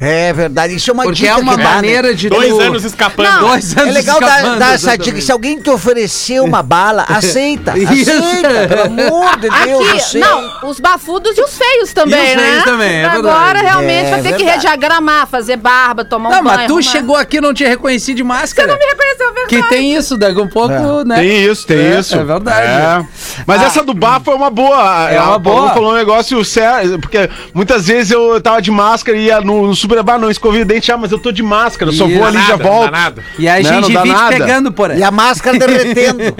[0.00, 1.74] É verdade, isso é uma Porque dica é uma que dá, né?
[1.76, 3.26] maneira de Dois tu- anos escapando.
[3.30, 3.48] Não.
[3.48, 5.20] Dois anos É legal dar, escapando, dar essa dica.
[5.20, 7.78] Se alguém te oferecer uma bala, aceita.
[7.78, 8.10] Isso.
[8.10, 9.88] Aceita, pelo amor de Deus.
[9.88, 10.26] Aqui, aceita.
[10.28, 12.42] não, os bafudos e os feios também, E os né?
[12.50, 13.64] feios também, é Agora verdade.
[13.66, 14.66] realmente É vai ter que verdade.
[14.66, 16.56] rediagramar, fazer barba, tomar um Não, banho.
[16.56, 16.82] mas tu arrumar.
[16.90, 18.68] chegou aqui e não te reconheci de máscara.
[18.68, 19.48] Você não me reconheceu, verdade.
[19.62, 21.16] Que tem isso, daqui um pouco, né?
[21.16, 22.14] Tem isso, tem É, isso.
[22.16, 22.66] é verdade.
[22.66, 23.06] É.
[23.46, 23.66] Mas Ah.
[23.66, 25.10] essa do bafo é uma boa.
[25.10, 25.72] É uma boa.
[25.72, 30.02] falou um negócio sério, porque muitas vezes eu tava de máscara e ia no super
[30.02, 32.46] bar, não escovei o dente, ah, mas eu tô de máscara, só vou ali e
[32.46, 32.92] já volto.
[33.38, 34.30] E a Né, não gengivite nada.
[34.36, 34.98] pegando por aí.
[34.98, 36.22] E a máscara derretendo.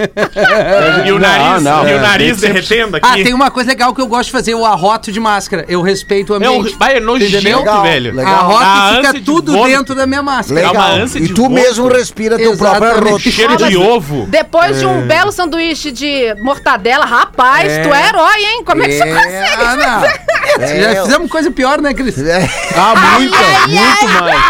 [1.06, 2.00] E o nariz, não, e o é.
[2.00, 3.06] nariz derretendo aqui.
[3.08, 5.64] Ah, tem uma coisa legal que eu gosto de fazer, o arroto de máscara.
[5.68, 6.76] Eu respeito o É, ambiente.
[6.78, 8.14] vai, é nojento, Legal, velho.
[8.14, 8.34] legal.
[8.34, 9.76] Arroto A fica de tudo vômito.
[9.78, 10.60] dentro da minha máscara.
[10.60, 10.98] É Legal.
[11.14, 13.30] E de tu mesmo respira teu próprio arroto.
[13.30, 14.26] Cheiro de ovo.
[14.28, 14.88] Depois de É.
[14.88, 17.82] um belo sanduíche de mortadela, rapaz, É.
[17.82, 18.62] tu é herói, hein?
[18.64, 19.82] Como é que você consegue?
[19.84, 20.02] Ah.
[20.60, 22.18] É, Já fizemos coisa pior, né, Cris?
[22.18, 22.48] É.
[22.76, 22.94] Ah,
[23.68, 24.42] muita, muito mais.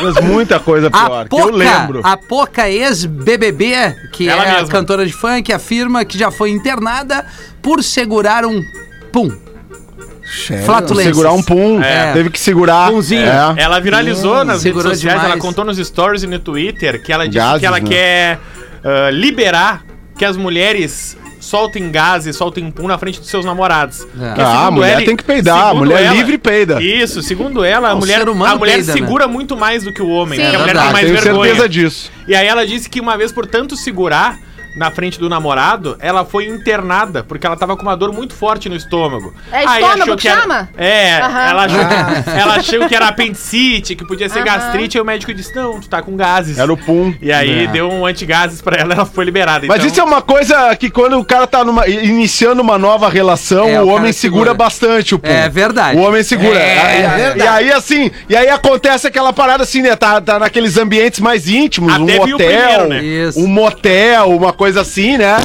[0.00, 2.00] Mas muita coisa pior, A que eu Poca, lembro.
[2.02, 3.74] a Poca ex-BBB,
[4.12, 4.68] que Ela é a mesma.
[4.68, 7.24] cantora de funk, afirma que já foi internada
[7.60, 8.60] por segurar um
[9.12, 9.30] pum.
[10.64, 11.14] Flatulências.
[11.16, 12.12] Segurar um pum, É.
[12.12, 12.90] teve que segurar.
[12.90, 13.26] Pumzinho.
[13.26, 13.54] É.
[13.58, 15.32] Ela viralizou nas segurou redes sociais, demais.
[15.34, 17.86] ela contou nos stories e no Twitter que ela disse Gases, que ela né?
[17.88, 18.38] quer
[18.82, 19.84] ah, liberar
[20.16, 24.06] que as mulheres soltem gases, soltem pum na frente dos seus namorados.
[24.20, 24.40] É.
[24.42, 26.80] Ah, a mulher ela- tem que peidar, a mulher livre peida.
[26.82, 28.92] Isso, segundo ela, a O mulher, a mulher peida, né?
[28.92, 30.44] segura muito mais do que o homem, Sim.
[30.44, 31.44] porque a mulher tem mais Tenho vergonha.
[31.50, 32.10] certeza disso.
[32.28, 34.38] E aí ela disse que uma vez por tanto segurar,
[34.76, 38.68] na frente do namorado, ela foi internada porque ela tava com uma dor muito forte
[38.68, 39.34] no estômago.
[39.52, 40.68] É Aí estômago achou que era- chama?
[40.76, 41.40] É, Aham.
[41.50, 41.80] ela, achou,
[42.40, 44.46] ela achou que era apendicite, que podia ser Aham.
[44.46, 46.58] gastrite, aí o médico disse: Não, tu tá com gases.
[46.58, 47.14] Era o pum.
[47.20, 49.66] E aí deu um antigases pra ela, ela foi liberada.
[49.66, 53.08] Mas Então, isso é uma coisa que quando o cara tá numa- iniciando uma nova
[53.08, 54.54] relação, É, o o cara homem segura, segura.
[54.54, 55.28] bastante o pum.
[55.28, 55.98] É verdade.
[55.98, 56.58] O homem segura.
[56.58, 59.94] É, e, é e- e aí, assim, e aí acontece aquela parada assim, né?
[59.96, 63.02] Tá, tá naqueles ambientes mais íntimos, Até um hotel, primeiro, né?
[63.02, 63.38] Isso.
[63.40, 65.36] um motel, uma coisa assim, né?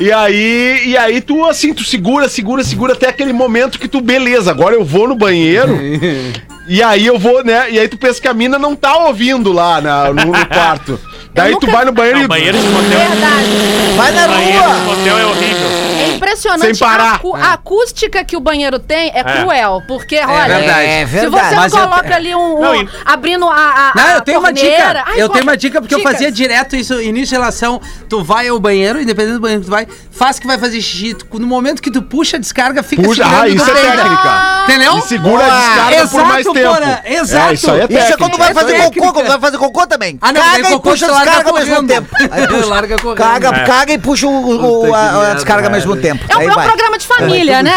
[0.00, 4.00] E aí, e aí tu, assim, tu segura, segura, segura até aquele momento que tu,
[4.00, 5.78] beleza, agora eu vou no banheiro.
[6.66, 7.66] E aí eu vou, né?
[7.70, 10.98] E aí tu pensa que a mina não tá ouvindo lá na- no, no quarto.
[11.34, 12.28] Daí tu nunca- vai no banheiro não, e.
[12.28, 12.98] banheiro de motel.
[13.00, 13.48] Verdade.
[13.98, 14.78] Vai na Banheiro de rua!
[14.86, 15.68] motel é horrível.
[16.14, 16.76] É impressionante.
[16.76, 17.04] Sem parar.
[17.04, 19.82] A, acu- a acústica que o banheiro tem é, cruel.
[19.86, 20.86] Porque, olha, verdade.
[20.86, 21.48] É se verdade.
[21.48, 22.58] você Mas eu- coloca ali um.
[22.58, 23.54] um- Não, abrindo a.
[23.54, 25.04] a Não, a eu tenho uma torneira- dica.
[25.06, 26.12] Ai, eu qual- tenho uma dica porque eu dicas.
[26.12, 27.80] fazia direto isso, início de relação.
[28.08, 31.14] Tu vai ao banheiro, independente do banheiro que tu vai, faz que vai fazer xixi.
[31.14, 34.64] Tu- No momento que tu puxa a descarga, fica Puxa, ah, isso é técnica.
[34.64, 34.98] Entendeu?
[34.98, 36.74] E segura a descarga Exato, por mais tempo.
[36.74, 37.50] Porã, exato.
[37.50, 38.16] É, isso aí é Isso é técnica.
[38.18, 39.12] quando vai fazer é cocô, técnica.
[39.12, 40.18] quando vai fazer cocô também.
[40.22, 42.08] Ah, não, caga e puxa a descarga ao mesmo tempo.
[42.30, 42.44] Aí.
[42.64, 42.96] Larga.
[43.14, 43.64] Caga, É.
[43.64, 46.03] caga e puxa o, o- Puta a, a descarga ao mesmo tempo.
[46.08, 46.66] É um, Aí é um vai.
[46.66, 47.72] programa de família, né?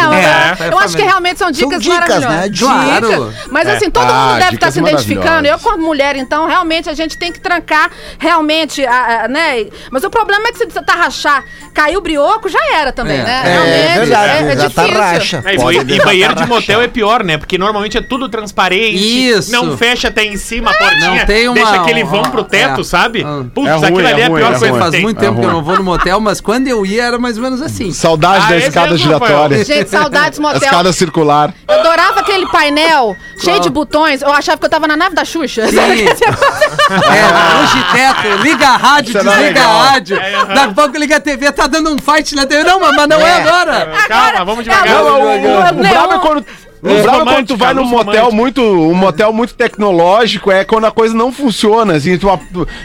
[0.59, 2.29] É, eu é acho que realmente são dicas, dicas, maravilhosas.
[2.29, 2.51] né?
[2.57, 3.33] Claro.
[3.51, 5.47] Mas assim, todo Ah, mundo deve estar dicas se identificando.
[5.47, 9.65] Eu, como mulher, então, realmente a gente tem que trancar realmente, a, a- né?
[9.91, 13.19] Mas o problema é que se você tá rachar, caiu o brioco, já era também,
[13.19, 13.23] É.
[13.23, 13.41] né?
[13.45, 15.01] É, Realmente, verdade, é, é já tá difícil.
[15.01, 15.43] racha.
[15.45, 17.37] É, e e banheiro de motel é pior, né?
[17.37, 18.97] Porque normalmente é tudo transparente.
[18.97, 19.51] Isso.
[19.51, 21.11] Não fecha até em cima a portinha.
[21.19, 22.83] Não tem uma- Deixa aquele vão pro teto, é.
[22.83, 23.23] sabe?
[23.25, 23.43] Ah.
[23.53, 25.45] Putz, É aquilo é ali é a pior é coisa que Faz muito tempo que
[25.45, 27.91] eu não vou no motel, mas quando eu ia era mais ou menos assim.
[27.91, 28.97] Saudade Ah, da esse escada Rafael.
[28.97, 29.65] giratória.
[29.65, 30.61] Gente, saudades A motel.
[30.61, 31.53] escada circular.
[31.67, 34.21] Eu adorava aquele painel cheio de botões.
[34.21, 35.67] Eu achava que eu tava na nave da Xuxa.
[35.67, 35.77] Sim.
[36.89, 40.17] É, luz de teto, liga a rádio, Isso era desliga a rádio.
[40.17, 40.45] É.
[40.45, 42.63] Daqui a pouco liga a TV, tá dando um fight na TV.
[42.63, 43.41] Não, mas não é, É.
[43.43, 43.91] agora.
[44.07, 44.87] Calma, vamos devagar.
[44.87, 46.45] é Não, o, o, o Neon- brabo é quando.
[46.81, 48.35] O brabo é quando tu vai num motel romântica.
[48.35, 52.27] muito, um motel muito tecnológico, é quando a coisa não funciona, assim, tu,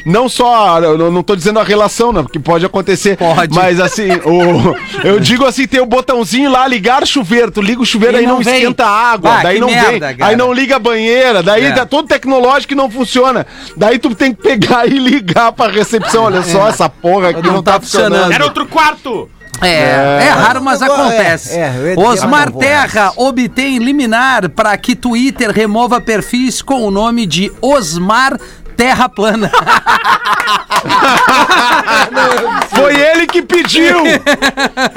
[0.07, 3.55] não só, eu não, tô dizendo a relação, né, porque pode acontecer, Pode.
[3.55, 7.87] mas assim, o, eu digo assim, tem o botãozinho lá, ligar chuveiro, tu liga o
[7.87, 8.55] chuveiro, E aí não, não vem.
[8.57, 10.26] esquenta a água, Ah, daí não merda, vem, cara.
[10.31, 11.72] aí não liga a banheira, daí É.
[11.72, 16.24] tá todo tecnológico e não funciona, daí tu tem que pegar e ligar pra recepção,
[16.24, 18.12] olha só, essa porra aqui não, Não tá, tá funcionando.
[18.12, 18.33] funcionando.
[18.33, 19.28] Era outro quarto!
[19.62, 21.59] É, é raro, mas É, acontece.
[21.59, 27.51] é, dizer, Osmar Terra obtém liminar para que Twitter remova perfis com o nome de
[27.61, 28.37] Osmar
[28.77, 29.51] Terra Plana.
[32.70, 33.98] Foi ele que pediu!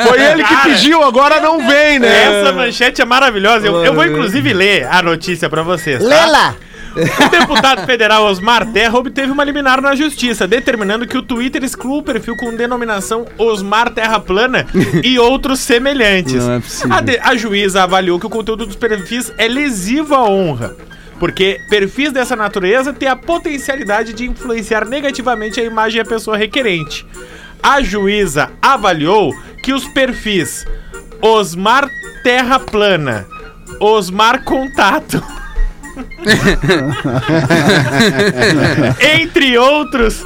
[0.07, 2.41] Foi ele que pediu, agora não vem, né?
[2.41, 3.67] Essa manchete é maravilhosa.
[3.67, 5.99] Eu, eu vou inclusive ler a notícia pra vocês.
[6.01, 6.07] tá?
[6.07, 6.55] Lela!
[6.95, 11.97] O deputado federal Osmar Terra obteve uma liminar na justiça, determinando que o Twitter exclua
[11.97, 14.65] o perfil com denominação Osmar Terra Plana
[15.03, 16.45] e outros semelhantes.
[16.45, 16.95] Não é possível.
[16.95, 20.75] A, de- a juíza avaliou que o conteúdo dos perfis é lesivo à honra.
[21.19, 27.05] Porque perfis dessa natureza têm a potencialidade de influenciar negativamente a imagem da pessoa requerente.
[27.63, 30.65] A juíza avaliou que os perfis
[31.21, 31.89] Osmar
[32.23, 33.25] Terra Plana,
[33.79, 35.23] Osmar Contato,
[38.99, 40.25] Entre outros,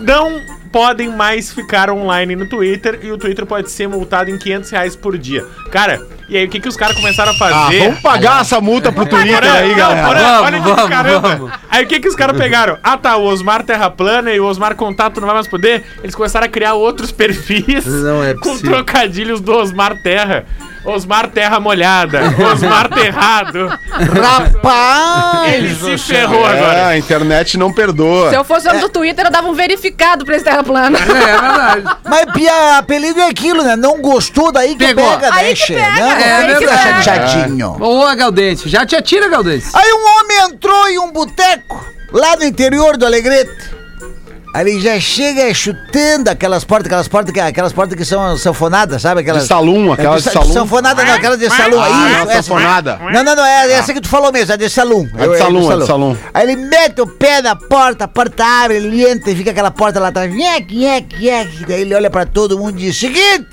[0.00, 0.40] não
[0.72, 4.96] podem mais ficar online no Twitter e o Twitter pode ser multado em 500 reais
[4.96, 5.44] por dia.
[5.70, 7.78] Cara, e aí o que, que os caras começaram a Ah, fazer?
[7.78, 10.18] vamos pagar essa multa pro Twitter aí, não, galera.
[10.18, 11.36] Vamos, olha que vamos, caramba.
[11.36, 11.52] vamos.
[11.70, 12.76] Aí o que, que os caras pegaram?
[12.82, 15.84] Ah tá, o Osmar Terra Plana e o Osmar Contato não vai mais poder.
[16.02, 20.44] Eles começaram a criar outros perfis Não é com trocadilhos do Osmar Terra.
[20.86, 22.20] Osmar Terra Molhada,
[22.52, 23.68] Osmar Terrado.
[23.90, 25.54] Rapaz!
[25.54, 26.86] Ele se ferrou É, agora.
[26.88, 28.30] a internet não perdoa.
[28.30, 30.98] Se eu fosse dono do Twitter, eu dava um verificado pra esse terra plana.
[30.98, 31.98] É verdade.
[32.04, 33.76] Mas Pia, apelido é aquilo, né?
[33.76, 35.04] Não gostou, daí que Pegou.
[35.18, 36.10] pega, Aí né, que pega, Né?
[36.10, 36.58] é que verdade.
[36.58, 37.76] fica chateadinho.
[37.80, 39.66] Ô, Galdente, já te atira, Galdente.
[39.74, 43.75] Aí um homem entrou em um boteco, lá no interior do Alegrete.
[44.56, 49.02] Aí ele já chega chutando aquelas portas, aquelas portas que, aquelas portas que são sanfonadas,
[49.02, 49.20] sabe?
[49.20, 50.52] Aquelas, De salão, aquelas de sa- salão.
[50.54, 51.78] Sanfonada não, aquelas de salão.
[51.78, 51.92] Ah, Aí,
[52.24, 52.98] não, essa- sanfonada.
[53.12, 55.06] Não, não, não, é essa que tu falou mesmo, é de salão.
[55.18, 56.18] É de salão, é de salão.
[56.32, 59.70] Aí ele mete o pé na porta, a porta abre, ele entra e fica aquela
[59.70, 60.32] porta lá atrás.
[60.34, 61.66] Nhec, nhec, nhec.
[61.66, 63.46] Daí ele olha pra todo mundo e diz: Seguinte,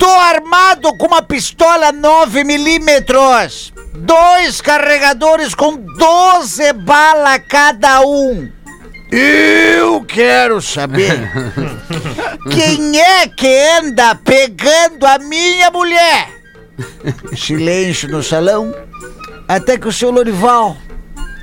[0.00, 8.55] tô armado com uma pistola 9 milímetros, dois carregadores com 12 balas cada um.
[9.10, 11.30] Eu quero saber
[12.50, 13.46] quem é que
[13.80, 16.30] anda pegando a minha mulher.
[17.36, 18.74] Silêncio no salão,
[19.46, 20.76] até que o seu Lorival,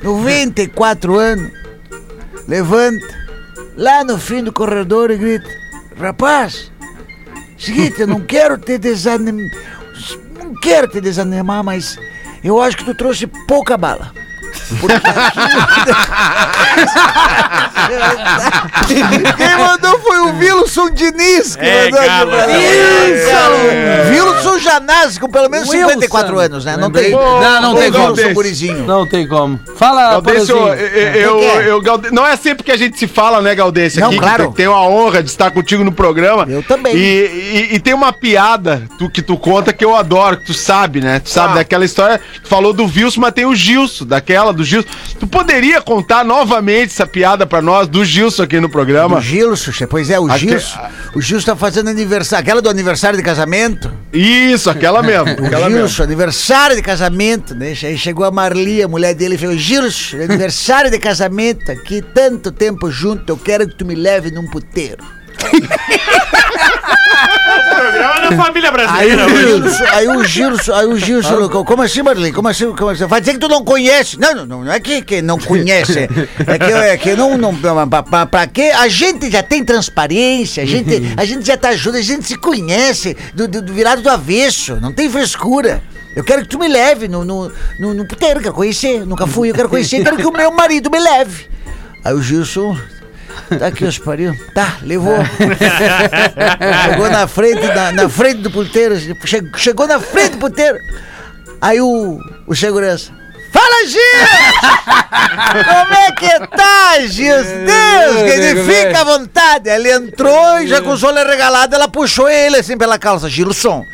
[0.03, 1.51] 94 anos,
[2.47, 3.07] levanta
[3.77, 5.49] lá no fim do corredor e grita:
[5.97, 6.71] rapaz,
[7.57, 9.49] seguinte, eu não quero te desanimar.
[10.37, 11.97] Não quero te desanimar, mas
[12.43, 14.11] eu acho que tu trouxe pouca bala.
[14.79, 15.03] Porque aqui-
[19.37, 21.55] Quem mandou foi o Wilson Diniz.
[21.55, 22.45] Que É, mandou aqui pra nós.
[24.09, 24.11] Wilson!
[24.11, 26.45] Wilson Janazzi, com pelo menos 54 Wilson.
[26.45, 26.77] anos, né?
[26.77, 27.05] Não Lembrei.
[27.05, 27.13] tem.
[27.13, 28.33] Não, não tem como.
[28.33, 28.85] Gurizinho.
[28.85, 29.59] Não tem como.
[29.77, 30.87] Fala, Gaudêncio, eu, Porazinho.
[31.15, 31.91] eu, que é?
[32.07, 33.99] eu- não é sempre que a gente se fala, né, Gaudêncio?
[33.99, 34.49] Não, aqui, claro.
[34.51, 36.45] que tem a honra de estar contigo no programa.
[36.49, 36.95] Eu também.
[36.95, 40.53] E, e- e tem uma piada tu, que tu conta que eu adoro, que tu
[40.53, 41.19] sabe, né?
[41.19, 41.55] Tu sabe Ah.
[41.57, 42.19] daquela história.
[42.41, 44.87] Tu falou do Wilson, mas tem o Gilson, daquela do Gilson.
[45.19, 49.17] Tu poderia contar novamente essa piada pra nós, do Gilson aqui no programa?
[49.19, 50.79] O Gilson, pois é, o Aque- Gilson.
[51.15, 52.41] O Gilson tá fazendo aniversário.
[52.43, 53.93] Aquela do aniversário de casamento.
[54.11, 55.23] Isso, aquela mesmo.
[55.39, 55.87] O Aquela mesmo.
[55.87, 57.73] Gilson, aniversário de casamento, né?
[57.83, 62.51] Aí chegou a Marli, a mulher dele, e falou: Gilson, aniversário de casamento aqui, tanto
[62.51, 65.03] tempo junto, eu quero que tu me leve num puteiro.
[67.83, 69.43] Programa da família Aí brasileira o hoje.
[69.43, 72.31] Gilson, aí o Gilson, aí o Gilson, falou, como assim, Marli?
[72.31, 72.73] Como assim?
[72.73, 73.05] Como assim?
[73.05, 74.17] Vai dizer que tu não conhece?
[74.19, 75.99] Não, não, não, não é que, que não conhece.
[76.47, 78.71] É que, é que não, não pra, pra, pra quê?
[78.75, 82.37] A gente já tem transparência, a gente, a gente já tá junto, a gente se
[82.37, 85.81] conhece do, do, do virado do avesso, não tem frescura.
[86.15, 89.49] Eu quero que tu me leve no, no, no, no puteiro, quero conhecer, nunca fui,
[89.49, 91.47] eu quero conhecer, quero que o meu marido me leve.
[92.03, 92.77] Aí o Gilson,
[93.59, 95.17] tá aqui os pariu, tá, levou.
[96.89, 98.95] Chegou na frente, na, na frente do puteiro.
[99.25, 100.77] che- Chegou na frente do puteiro.
[101.61, 103.11] Aí o, o segurança.
[103.51, 104.01] Fala, Gil!
[105.63, 107.35] Como é que tá, Gil?
[107.43, 109.69] Deus, que ele fica à vontade.
[109.69, 113.29] Ele entrou e já com o sol regalado, ela puxou ele assim pela calça.
[113.29, 113.85] Gilson.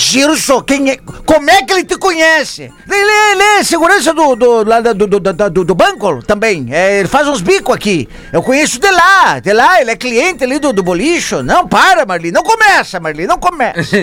[0.00, 0.96] Gilson, quem é?
[1.26, 2.72] Como é que ele te conhece?
[2.90, 6.68] Ele, ele é segurança do, do, lá do, do, do, do- banco também.
[6.70, 8.08] É, ele faz uns bicos aqui.
[8.32, 11.42] Eu conheço de lá, de lá, ele é cliente ali do, do bolicho.
[11.42, 13.94] Não, para, Marli, não começa, Marli, não começa.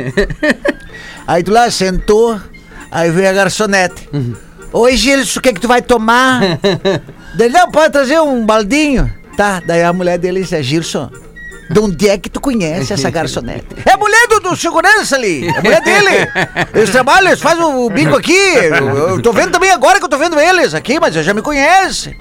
[1.27, 2.39] Aí tu lá sentou,
[2.89, 4.07] aí veio a garçonete.
[4.71, 6.39] Oi, Gilson, o que que tu vai tomar?
[7.35, 9.11] Dele, não, pode trazer um baldinho.
[9.35, 11.11] Tá, daí a mulher dele disse, Gilson,
[11.69, 13.65] de onde é que tu conhece essa garçonete?
[13.85, 16.29] É a mulher do, do segurança ali, é a mulher dele.
[16.73, 18.33] Eles trabalham, eles fazem o bico aqui.
[18.33, 21.41] Eu, eu tô vendo também agora que eu tô vendo eles aqui, mas já me
[21.41, 22.15] conhece.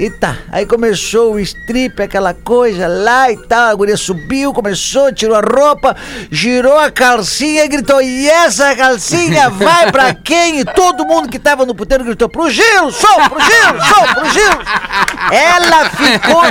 [0.00, 3.68] E tá, aí começou o strip, aquela coisa lá e tal.
[3.68, 5.94] A guria subiu, começou, tirou a roupa,
[6.30, 10.60] girou a calcinha e gritou: E essa calcinha vai pra quem?
[10.60, 14.58] E todo mundo que tava no puteiro gritou: Pro Gilson, pro Gilson, pro Gilson.
[15.30, 16.42] Ela ficou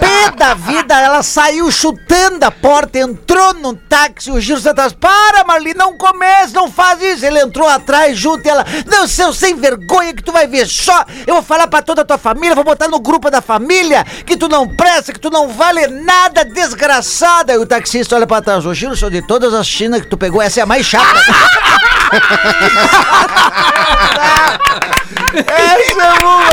[0.00, 4.94] pé da vida, ela saiu chutando a porta, entrou no táxi, o Gilson atrás.
[4.94, 7.26] Para, Marli, não comece, não faz isso.
[7.26, 8.64] Ele entrou atrás junto e ela.
[8.86, 11.04] Não, seu sem vergonha que tu vai ver só.
[11.26, 14.48] Eu vou falar pra toda tua família, vou botar no grupo da família que tu
[14.48, 17.52] não presta, que tu não vale nada, desgraçada.
[17.52, 18.64] E o taxista olha pra trás.
[18.64, 21.20] Ô, Gilson, de todas as chinas que tu pegou, essa é a mais chata.
[25.46, 26.46] Essa é boa.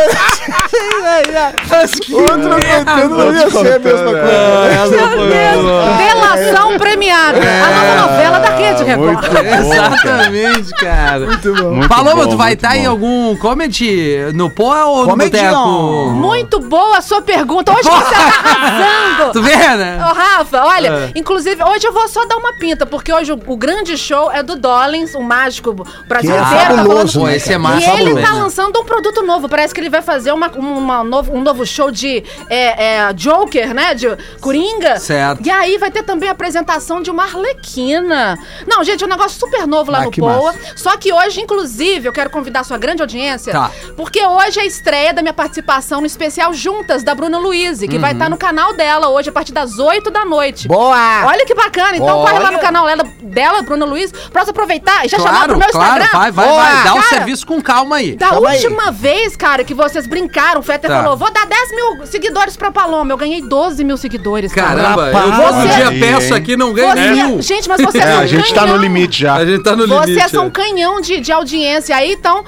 [2.11, 4.87] Outro contando não ia ser a mesma coisa.
[4.89, 7.39] Meu Deus, delação premiada.
[7.39, 9.23] A nova novela da Rede Record.
[9.23, 11.25] Exatamente, cara.
[11.25, 11.87] Muito bom.
[11.87, 12.89] Paloma, bom, tu vai estar em bom.
[12.89, 15.17] algum comedy no Poa ou no não.
[15.17, 16.09] Boteco?
[16.11, 17.71] Muito boa a sua pergunta.
[17.71, 19.33] Hoje você tá arrasando.
[19.33, 19.99] Tu vê, né?
[19.99, 23.57] Ô, Rafa, olha, inclusive, hoje eu vou só dar uma pinta, porque hoje o, o
[23.57, 26.59] grande show é do Dollins, o mágico o Brasil Que é inteiro.
[26.59, 27.77] tá fabuloso, falando- Pô, esse é E massa.
[27.91, 28.21] ele fabuloso.
[28.27, 29.49] tá lançando um produto novo.
[29.49, 33.73] Parece que ele vai fazer uma, uma novo, um novo show de é, é, Joker,
[33.73, 33.93] né?
[33.93, 34.07] De
[34.39, 34.97] Coringa.
[34.99, 35.45] Certo.
[35.45, 38.37] E aí vai ter também a apresentação de uma Arlequina.
[38.67, 40.53] Não, gente, é um negócio super novo lá Ah, no Poa.
[40.75, 43.51] Só que hoje, inclusive, eu quero convidar a sua grande audiência.
[43.53, 43.71] Tá.
[43.95, 47.97] Porque hoje é a estreia da minha participação no especial Juntas, da Bruna Luiz, que
[47.97, 48.17] vai Uhum.
[48.17, 50.67] estar no canal dela hoje, a partir das 8 da noite.
[50.67, 51.25] Boa!
[51.25, 51.95] Olha que bacana.
[51.97, 52.29] Então Olha.
[52.31, 55.57] corre lá no canal dela, dela Bruna Luiz, pra você aproveitar e já chamar Claro,
[55.57, 56.19] meu claro, Instagram.
[56.19, 56.61] vai, vai, Boa.
[56.63, 56.83] vai.
[56.83, 58.15] Dá o Cara, serviço com calma aí.
[58.15, 58.55] Da Calma aí.
[58.63, 61.01] última vez, cara, que vocês brincaram, o Fetter Tá.
[61.03, 63.11] falou: vou dar 10 mil seguidores pra Paloma.
[63.11, 64.53] Eu ganhei 12 mil seguidores.
[64.53, 64.81] cara.
[64.81, 65.35] Caramba, eu Rapaz.
[65.37, 67.41] vou um Você- dia peço aqui não ganho Você- mil.
[67.41, 68.81] Gente, mas vocês É, são a gente tá no canhão.
[68.81, 69.33] limite já.
[69.35, 70.13] A gente tá no limite.
[70.13, 70.49] Vocês são é.
[70.49, 72.43] canhão de, de audiência aí, então.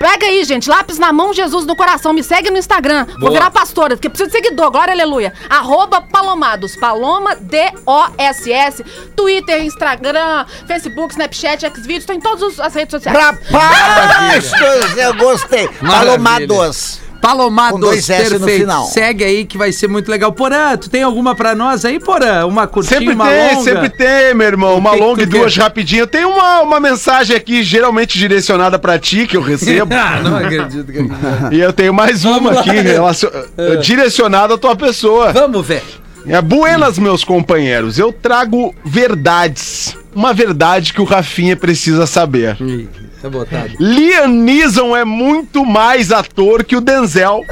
[0.00, 0.66] Pega aí, gente.
[0.66, 2.14] Lápis na mão, Jesus no coração.
[2.14, 3.04] Me segue no Instagram.
[3.04, 3.32] Vou Boa.
[3.32, 4.70] virar pastora, porque preciso de seguidor.
[4.70, 5.30] Glória, aleluia.
[5.50, 6.74] Arroba Palomados.
[6.74, 8.82] Paloma, D-O-S-S.
[9.14, 12.06] Twitter, Instagram, Facebook, Snapchat, Xvideos.
[12.06, 13.18] Tô em todas as redes sociais.
[13.18, 14.52] Rapaz,
[14.96, 15.68] eu gostei.
[15.82, 16.18] Maravilha.
[16.18, 17.09] Palomados.
[17.20, 18.60] Palomados, Com dois S no perfeito.
[18.60, 18.84] final.
[18.86, 20.32] Segue aí que vai ser muito legal.
[20.32, 22.46] Porã, tu tem alguma pra nós aí, Porã?
[22.46, 23.62] Uma curtinha, Sempre uma tem, longa?
[23.64, 24.78] sempre tem, meu irmão.
[24.78, 25.60] Uma que que longa e tu duas quer?
[25.60, 26.06] rapidinho.
[26.06, 29.90] Tem uma, uma mensagem aqui, geralmente direcionada pra ti, que eu recebo.
[30.00, 30.98] Ah, não acredito que
[31.54, 33.28] e eu tenho mais uma aqui, relacion...
[33.82, 35.32] direcionada à tua pessoa.
[35.32, 35.82] Vamos ver.
[36.26, 37.98] É, buenas, meus companheiros.
[37.98, 39.96] Eu trago verdades.
[40.14, 42.56] Uma verdade que o Rafinha precisa saber.
[43.20, 43.70] Tá botado.
[43.78, 47.44] Liam Neeson é muito mais ator que o Denzel.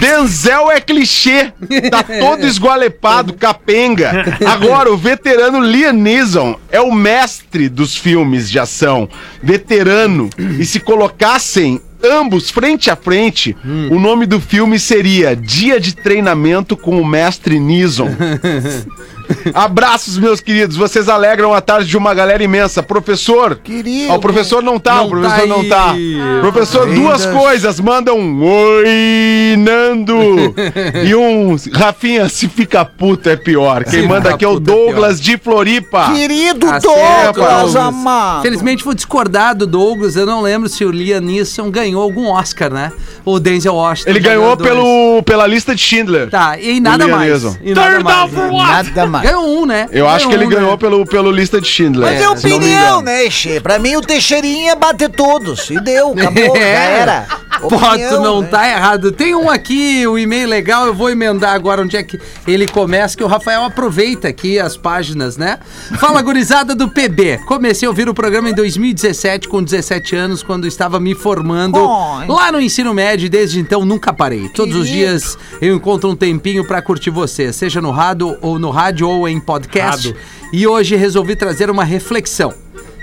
[0.00, 1.52] Denzel é clichê,
[1.90, 4.38] tá todo esgualepado, capenga.
[4.44, 9.08] Agora, o veterano Liam Neeson é o mestre dos filmes de ação.
[9.40, 10.28] Veterano.
[10.58, 13.56] E se colocassem ambos frente a frente,
[13.90, 18.08] o nome do filme seria Dia de Treinamento com o Mestre Neeson.
[19.54, 20.76] Abraços, meus queridos.
[20.76, 22.82] Vocês alegram a tarde de uma galera imensa.
[22.82, 23.56] Professor.
[23.56, 24.12] Querido.
[24.12, 25.90] Ó, o professor não tá, Não o professor tá não tá.
[25.92, 26.16] aí.
[26.40, 27.80] Professor, Ainda- duas coisas.
[27.80, 30.54] Manda um oi, Nando.
[31.06, 33.84] e um Rafinha, se fica puto é pior.
[33.84, 36.12] Quem Se manda aqui é o é Douglas de Floripa.
[36.12, 37.76] Querido Tá Douglas, Douglas.
[37.76, 38.42] amado.
[38.42, 40.16] Felizmente vou discordar do Douglas.
[40.16, 42.92] Eu não lembro se o Liam Neeson ganhou algum Oscar, né?
[43.24, 44.10] O Denzel Washington.
[44.10, 46.30] Ele ganhou pelo, pela lista de Schindler.
[46.30, 47.42] Tá, e nada mais.
[47.62, 48.32] E nada mais.
[48.32, 49.17] Nada mais.
[49.22, 49.88] Ganhou um, né?
[49.90, 50.76] Eu acho que ele um, ganhou né?
[50.76, 52.10] pelo, pelo lista de Schindler.
[52.10, 53.60] Mas é me opinião, né, Che?
[53.60, 55.70] Pra mim o Teixeirinha bate todos.
[55.70, 57.26] E deu, acabou, já era.
[57.62, 58.48] Opinião, não né?
[58.48, 59.10] tá errado.
[59.10, 63.16] Tem um aqui, o e-mail legal, eu vou emendar agora onde é que ele começa,
[63.16, 65.58] que o Rafael aproveita aqui as páginas, né?
[65.98, 67.38] Fala, gurizada do PB.
[67.46, 72.28] Comecei a ouvir o programa em 2017, com 17 anos, quando estava me formando Ai.
[72.28, 74.48] lá no ensino médio e desde então nunca parei.
[74.48, 78.70] Todos os dias eu encontro um tempinho pra curtir você, seja no rádio ou no
[78.70, 80.08] rádio ou em podcast.
[80.08, 80.20] Rádio.
[80.52, 82.54] E hoje resolvi trazer uma reflexão.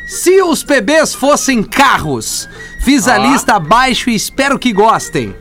[0.08, 2.48] Se os PBs fossem carros,
[2.84, 5.36] fiz a lista abaixo e espero que gostem.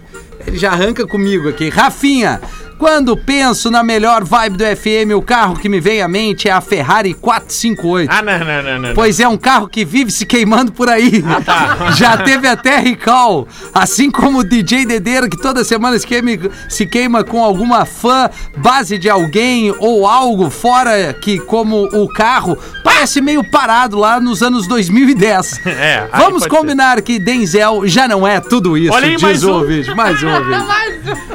[0.47, 1.69] Ele já arranca comigo aqui.
[1.69, 2.41] Rafinha,
[2.85, 6.53] quando penso na melhor vibe do FM, o carro que me vem à mente é
[6.53, 8.11] a Ferrari 458.
[8.13, 8.95] Ah, não, não, não, não.
[8.95, 11.25] Pois é um carro que vive se queimando por aí.
[11.97, 13.49] Já teve até recall.
[13.73, 16.33] Assim como o DJ Dedeiro, que toda semana se queima,
[16.69, 22.59] se queima com alguma fã, base de alguém ou algo fora que, como o carro,
[22.83, 25.63] parece meio parado lá nos anos 2010.
[25.85, 29.51] É, Vamos combinar que Denzel já não é tudo isso, Olha aí, diz mais o
[29.51, 29.55] um.
[29.55, 29.95] ouvinte.
[29.95, 30.65] Mais um ouvinte.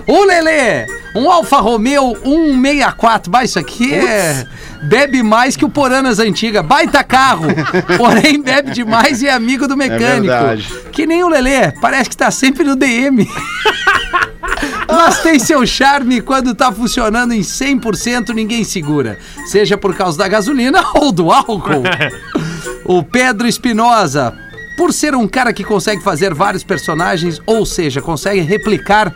[0.07, 0.85] O Lelê,
[1.15, 3.31] um Alfa Romeo 164.
[3.31, 4.45] Bah, isso aqui é.
[4.83, 6.61] Bebe mais que o Poranas antiga.
[6.61, 7.45] Baita carro.
[7.95, 10.33] Porém, bebe demais e é amigo do mecânico.
[10.33, 10.67] verdade.
[10.91, 13.25] que nem o Lelê, parece que tá sempre no DM.
[14.85, 19.17] Mas tem seu charme quando tá funcionando em 100%, ninguém segura.
[19.45, 21.83] Seja por causa da gasolina ou do álcool.
[22.83, 24.37] O Pedro Espinosa,
[24.75, 29.13] por ser um cara que consegue fazer vários personagens, ou seja, consegue replicar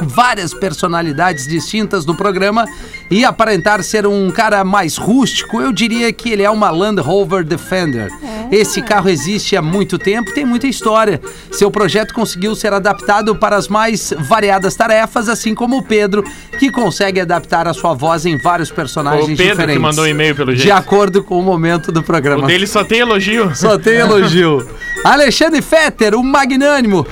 [0.00, 2.64] várias personalidades distintas do programa
[3.10, 7.44] e aparentar ser um cara mais rústico, eu diria que ele é uma Land Rover
[7.44, 8.10] Defender.
[8.50, 11.20] Esse carro existe há muito tempo e tem muita história.
[11.50, 16.22] Seu projeto conseguiu ser adaptado para as mais variadas tarefas, assim como o Pedro,
[16.58, 19.80] que consegue adaptar a sua voz em vários personagens O Pedro que diferentes.
[19.82, 20.74] mandou um e-mail, pelo De jeito.
[20.76, 22.44] acordo com o momento do programa.
[22.44, 23.54] O dele só tem elogio.
[23.54, 24.66] Só tem elogio.
[25.04, 27.06] Alexandre Fetter, o magnânimo.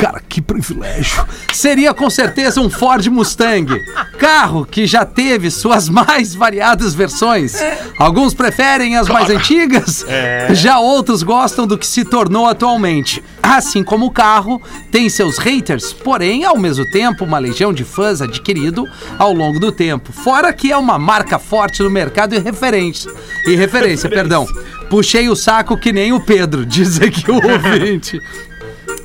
[0.00, 1.26] Cara, que privilégio.
[1.52, 3.70] Seria com certeza um Ford Mustang.
[4.18, 7.56] Carro que já teve suas mais variadas versões.
[7.98, 10.06] Alguns preferem as mais antigas,
[10.52, 13.22] já outros gostam do que se tornou atualmente.
[13.42, 18.22] Assim como o carro tem seus haters, porém, ao mesmo tempo, uma legião de fãs
[18.22, 20.12] adquirido ao longo do tempo.
[20.12, 23.12] Fora que é uma marca forte no mercado e referência.
[23.46, 24.46] E referência, perdão.
[24.88, 28.18] Puxei o saco que nem o Pedro, diz aqui o ouvinte.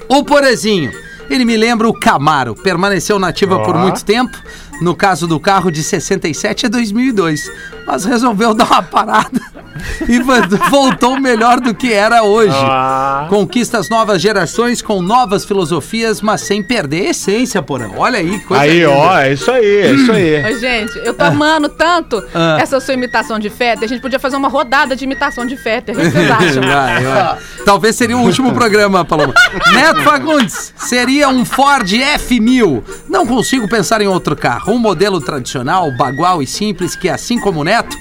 [0.07, 0.91] O Porezinho.
[1.29, 2.55] Ele me lembra o Camaro.
[2.55, 4.37] Permaneceu nativa por muito tempo.
[4.81, 7.49] No caso do carro, de 67 a 2002.
[7.87, 9.39] Mas resolveu dar uma parada
[10.09, 10.33] e vo-
[10.71, 12.55] voltou melhor do que era hoje.
[12.57, 13.27] Ah.
[13.29, 17.89] Conquista as novas gerações com novas filosofias, mas sem perder a essência, porra.
[17.95, 18.89] Olha aí, que coisa Aí, linda.
[18.89, 20.53] ó, é isso aí, é isso aí.
[20.55, 22.57] Ô, gente, eu tô amando tanto Ah.
[22.59, 23.83] essa sua imitação de Fetter.
[23.83, 25.95] A gente podia fazer uma rodada de imitação de Fetter.
[25.95, 26.63] O que vocês acham?
[26.63, 27.37] Vai, vai.
[27.65, 29.33] Talvez seria o último programa, Paloma.
[29.73, 32.83] Neto Fagundes, seria um Ford F1000.
[33.07, 34.64] Não consigo pensar em outro carro.
[34.67, 37.97] Um modelo tradicional, bagual e simples que, assim como o Neto,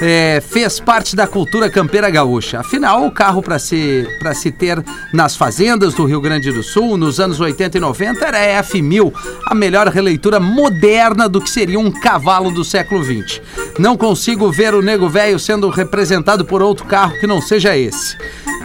[0.00, 2.60] é, fez parte da cultura campeira gaúcha.
[2.60, 7.18] Afinal, o carro para se, se ter nas fazendas do Rio Grande do Sul, nos
[7.20, 9.12] anos 80 e 90, era a F1000,
[9.46, 13.42] a melhor releitura moderna do que seria um cavalo do século 20.
[13.78, 18.16] Não consigo ver o nego velho sendo representado por outro carro que não seja esse.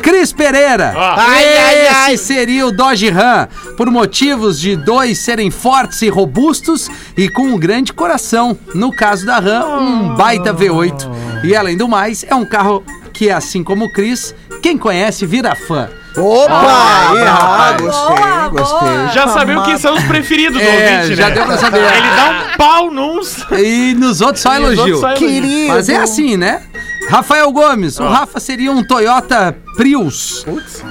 [0.04, 0.94] Cris Pereira.
[0.96, 7.30] Ai, Esse seria o Dodge Ram, por motivos de dois serem fortes e robustos e
[7.30, 8.56] com um grande coração.
[8.76, 11.10] No caso da Ram, um baita V8.
[11.46, 15.56] E além do mais, é um carro que, assim como o Cris, quem conhece vira
[15.56, 15.90] fã.
[16.16, 16.54] Opa!
[16.56, 18.88] Ah, gostei, Boa, gostei.
[18.90, 19.08] boa.
[19.10, 21.36] Já sabemos quem são os preferidos do É, ouvinte, já né?
[21.36, 21.80] deu pra saber.
[21.80, 23.38] Ele dá um pau nos.
[23.52, 24.82] E nos outros só E os elogio.
[24.96, 25.30] outros só elogiam.
[25.42, 25.74] Querido.
[25.74, 26.62] Mas é assim, né?
[27.10, 30.46] Rafael Gomes, o Rafa seria um Toyota Prius.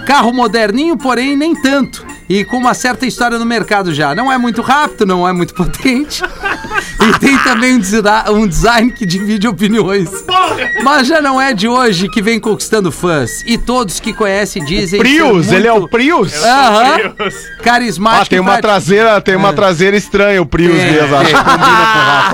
[0.06, 2.04] Carro moderninho, porém nem tanto.
[2.28, 4.14] E com uma certa história no mercado já.
[4.14, 6.22] Não é muito rápido, não é muito potente.
[7.08, 10.08] e tem também um, desi- um design que divide opiniões.
[10.82, 13.42] Mas já não é de hoje que vem conquistando fãs.
[13.46, 14.98] E todos que conhecem dizem.
[14.98, 16.34] Prius, ser ele é o muito Prius?
[16.42, 16.96] Aham.
[17.18, 17.34] Deus.
[17.62, 18.22] Carismático.
[18.22, 21.16] Ah, tem e uma traseira, tem uma traseira estranha, o Prius É, mesmo.
[21.16, 21.38] Acho é.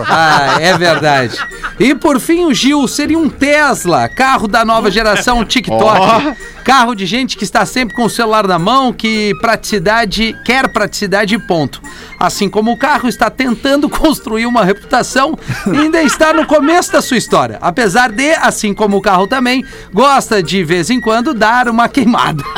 [0.09, 1.37] Ah, é verdade.
[1.79, 6.35] E por fim, o Gil seria um Tesla, carro da nova geração TikTok.
[6.69, 11.35] Carro de gente que está sempre com o celular na mão, que praticidade, quer praticidade
[11.35, 11.81] e ponto.
[12.21, 17.17] Assim como o carro está tentando construir uma reputação ainda está no começo da sua
[17.17, 17.57] história.
[17.63, 19.65] Apesar de, assim como o carro também,
[19.95, 22.45] gosta de vez em quando dar uma queimada.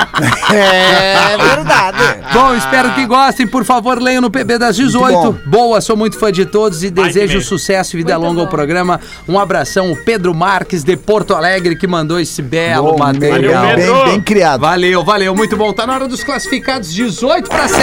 [0.52, 2.19] É verdade.
[2.32, 3.46] Bom, espero que gostem.
[3.46, 5.12] Por favor, leiam no PB das 18.
[5.12, 5.36] bom.
[5.46, 8.50] Boa, sou muito fã de todos e desejo sucesso e vida Muito longa ao bom.
[8.50, 9.00] programa.
[9.28, 13.64] Um abração, o Pedro Marques de Porto Alegre, que mandou esse belo Bom, material.
[13.66, 14.60] Valeu, bem, bem criado.
[14.60, 15.72] Valeu, valeu, muito bom.
[15.72, 17.80] Tá na hora dos classificados 18 para 7.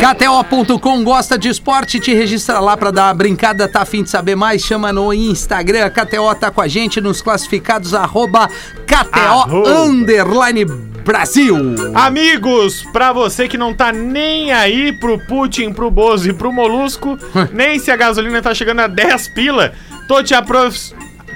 [0.00, 4.34] KTO.com gosta de esporte, te registra lá pra dar uma brincada, tá afim de saber
[4.34, 4.62] mais?
[4.62, 8.48] Chama no Instagram, KTO tá com a gente nos classificados, arroba
[8.86, 11.56] KTO underline Brasil.
[11.94, 17.18] Amigos, pra você que não tá nem aí pro Putin, pro Bozo e pro Molusco,
[17.52, 19.72] nem se a gasolina tá chegando a 10 pila,
[20.08, 20.34] tô te,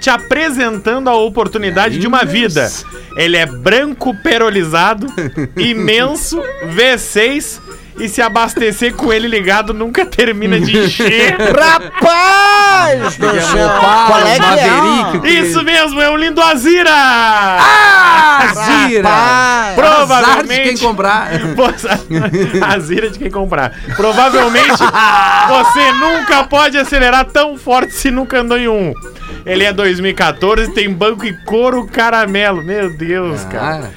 [0.01, 2.71] te apresentando a oportunidade de uma vida.
[3.17, 5.07] Ele é branco perolizado,
[5.57, 6.41] imenso,
[6.77, 7.61] V6
[7.97, 11.37] e se abastecer com ele ligado nunca termina de encher.
[11.55, 13.69] Rapaz do céu.
[14.07, 14.39] Qual é
[15.21, 15.31] que é?
[15.41, 16.91] Isso mesmo, é um lindo Azira!
[18.41, 19.09] Azira!
[19.09, 19.75] Rapaz.
[19.75, 20.25] Provavelmente.
[20.25, 21.31] Azar de quem comprar.
[22.75, 23.73] A zira de quem comprar.
[23.97, 28.93] Provavelmente você nunca pode acelerar tão forte se nunca andou em um.
[29.47, 32.63] Ele é 2014, tem banco e couro caramelo.
[32.63, 33.93] Meu Deus, cara.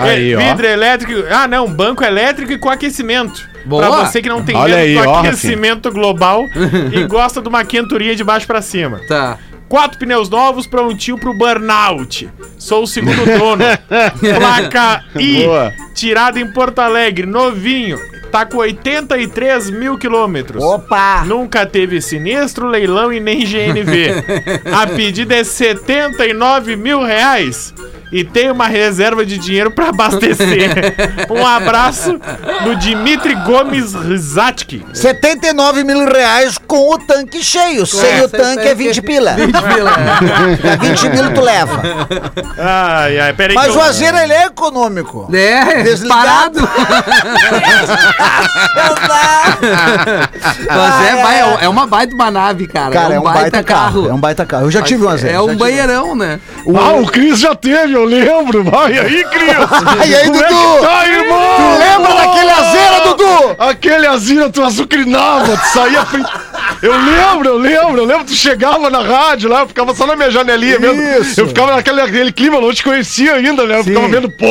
[0.00, 0.40] Ah, Aí, É, ó.
[0.40, 1.12] Vidro elétrico.
[1.30, 3.48] Ah, não, banco elétrico e com aquecimento.
[3.64, 3.82] Boa.
[3.86, 6.46] Pra você que não tem Olha medo do ó, aquecimento global
[6.92, 9.00] e gosta de uma quenturinha de baixo pra cima.
[9.06, 9.38] tá.
[9.68, 12.28] Quatro pneus novos, prontinho pro burnout.
[12.58, 13.62] Sou o segundo dono.
[14.36, 15.72] Placa I, Boa.
[15.94, 17.96] tirado em Porto Alegre, novinho.
[18.32, 20.60] Tá com 83 mil quilômetros.
[20.62, 21.22] Opa!
[21.24, 24.24] Nunca teve sinistro, leilão e nem GNV.
[24.74, 27.72] A pedida é 79 mil reais.
[28.12, 30.70] E tem uma reserva de dinheiro pra abastecer.
[31.30, 32.18] Um abraço
[32.64, 34.84] do Dimitri Gomes Rizatki.
[34.92, 37.86] 79 mil reais com o tanque cheio.
[37.86, 39.34] Sem É, o tanque é 20 pila.
[39.34, 39.92] 20 pila.
[40.64, 41.80] É 20 mil tu leva.
[42.58, 43.54] Ai, ai, peraí.
[43.54, 45.28] Mas o eu- Azeira, ele é econômico.
[45.32, 46.66] É, Desligado.
[46.66, 46.70] parado.
[50.68, 52.90] Mas é, vai- é, é uma baita uma nave, cara.
[52.90, 54.08] Cara, é um baita carro.
[54.08, 54.64] É um baita carro.
[54.66, 55.36] Eu já tive um Azeira.
[55.36, 55.58] É um tive.
[55.58, 56.40] banheirão, né?
[56.76, 58.64] Ah, o Cris já teve, eu lembro.
[58.64, 59.50] Vai aí, Cris.
[60.06, 60.80] E aí, é Dudu?
[60.80, 61.56] tá, irmão?
[61.56, 63.56] Tu lembra daquele Azeira, Dudu?
[63.58, 66.06] Aquele Azira, tu azucrinava, tu saía...
[66.82, 70.16] Eu lembro, eu lembro, eu lembro, tu chegava na rádio lá, eu ficava só na
[70.16, 71.02] minha janelinha mesmo.
[71.20, 71.40] Isso.
[71.40, 73.78] Eu ficava naquele aquele clima, eu não te conhecia ainda, né?
[73.78, 74.46] Eu ficava vendo, pô,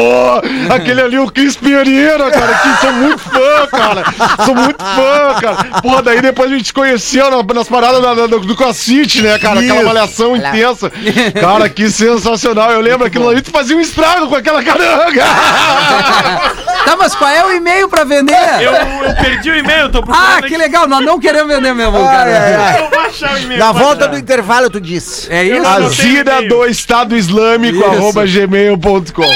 [0.74, 4.04] aquele ali, o Cris Pereira, cara, que sou muito fã, cara.
[4.46, 5.82] Sou muito fã, cara.
[5.82, 9.22] Pô, daí depois a gente se conheceu na- nas paradas da- da- do, do CrossFit,
[9.22, 9.60] né, cara?
[9.60, 10.92] Aquela avaliação intensa.
[11.40, 12.72] Cara, que sensacional.
[12.72, 15.24] Eu lembro aquilo ali, tu fazia um estrago com aquela caranga.
[16.86, 18.62] Tá, mas qual é o e-mail pra vender?
[18.62, 20.34] Eu, eu perdi o e-mail, tô procurando.
[20.34, 20.50] Ah, aqui.
[20.50, 22.30] que legal, nós não queremos vender mesmo, cara.
[22.30, 22.80] Ai, ai, ai.
[22.82, 23.60] Eu vou achar o e-mail.
[23.60, 25.32] Na volta do intervalo, tu disse.
[25.32, 25.66] É isso?
[25.68, 27.86] Azira do Estado Islâmico, Isso.
[27.86, 29.32] arroba gmail.com.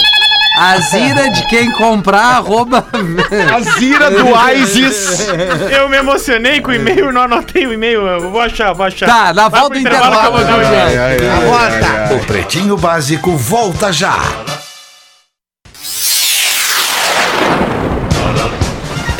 [0.56, 2.86] Azira de quem comprar, arroba...
[3.56, 5.28] Azira do ISIS.
[5.76, 8.06] Eu me emocionei com o e-mail, não anotei o e-mail.
[8.06, 9.08] Eu vou achar, vou achar.
[9.08, 11.20] Tá, na Vai volta pro do intervalo que eu vou dar o então, e-mail.
[11.20, 11.46] gente.
[11.46, 12.14] Volta.
[12.14, 14.16] O Pretinho Básico volta já.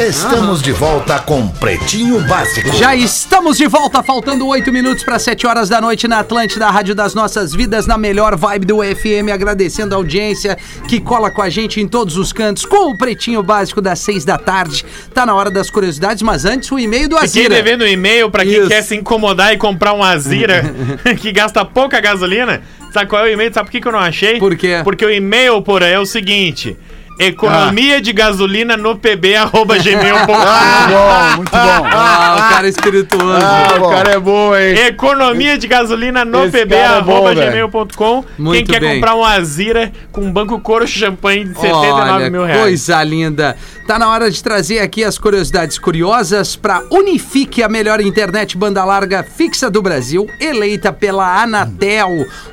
[0.04, 2.76] Estamos de volta com Pretinho Básico.
[2.76, 6.72] Já estamos de volta, faltando oito minutos para 7 horas da noite na Atlântida, a
[6.72, 10.58] Rádio das Nossas Vidas, na melhor vibe do FM, agradecendo a audiência
[10.90, 14.26] que cola com a gente em todos os cantos, com o Pretinho Básico das 6
[14.26, 14.86] da tarde.
[15.14, 17.56] Tá na hora das curiosidades, mas antes o e-mail do Fiquei Azira.
[17.56, 18.68] devendo um e-mail pra quem Isso.
[18.68, 20.64] quer se incomodar e comprar um Azira
[21.22, 22.62] que gasta pouca gasolina.
[22.92, 23.54] Sabe qual é o e-mail?
[23.54, 24.38] Sabe por que, que eu não achei?
[24.38, 24.82] Por quê?
[24.84, 26.78] Porque o e-mail, porra, é o seguinte.
[27.20, 30.26] Economia de gasolina no pb, arroba gmail.com.
[30.34, 31.88] bom, muito bom.
[31.92, 33.46] Ah, o cara espirituoso.
[33.46, 34.76] Ah, o cara é bom, hein?
[34.88, 37.70] Economia de gasolina no Esse pb, é bom, arroba velho.
[37.70, 38.24] gmail.com.
[38.24, 38.96] Quem Muito quer bem.
[38.96, 42.62] comprar um Azira com um banco couro champanhe de 79 Olha, mil reais.
[42.62, 43.56] coisa linda.
[43.88, 48.84] Tá na hora de trazer aqui as curiosidades curiosas para Unifique, a melhor internet banda
[48.86, 52.10] larga fixa do Brasil, eleita pela Anatel.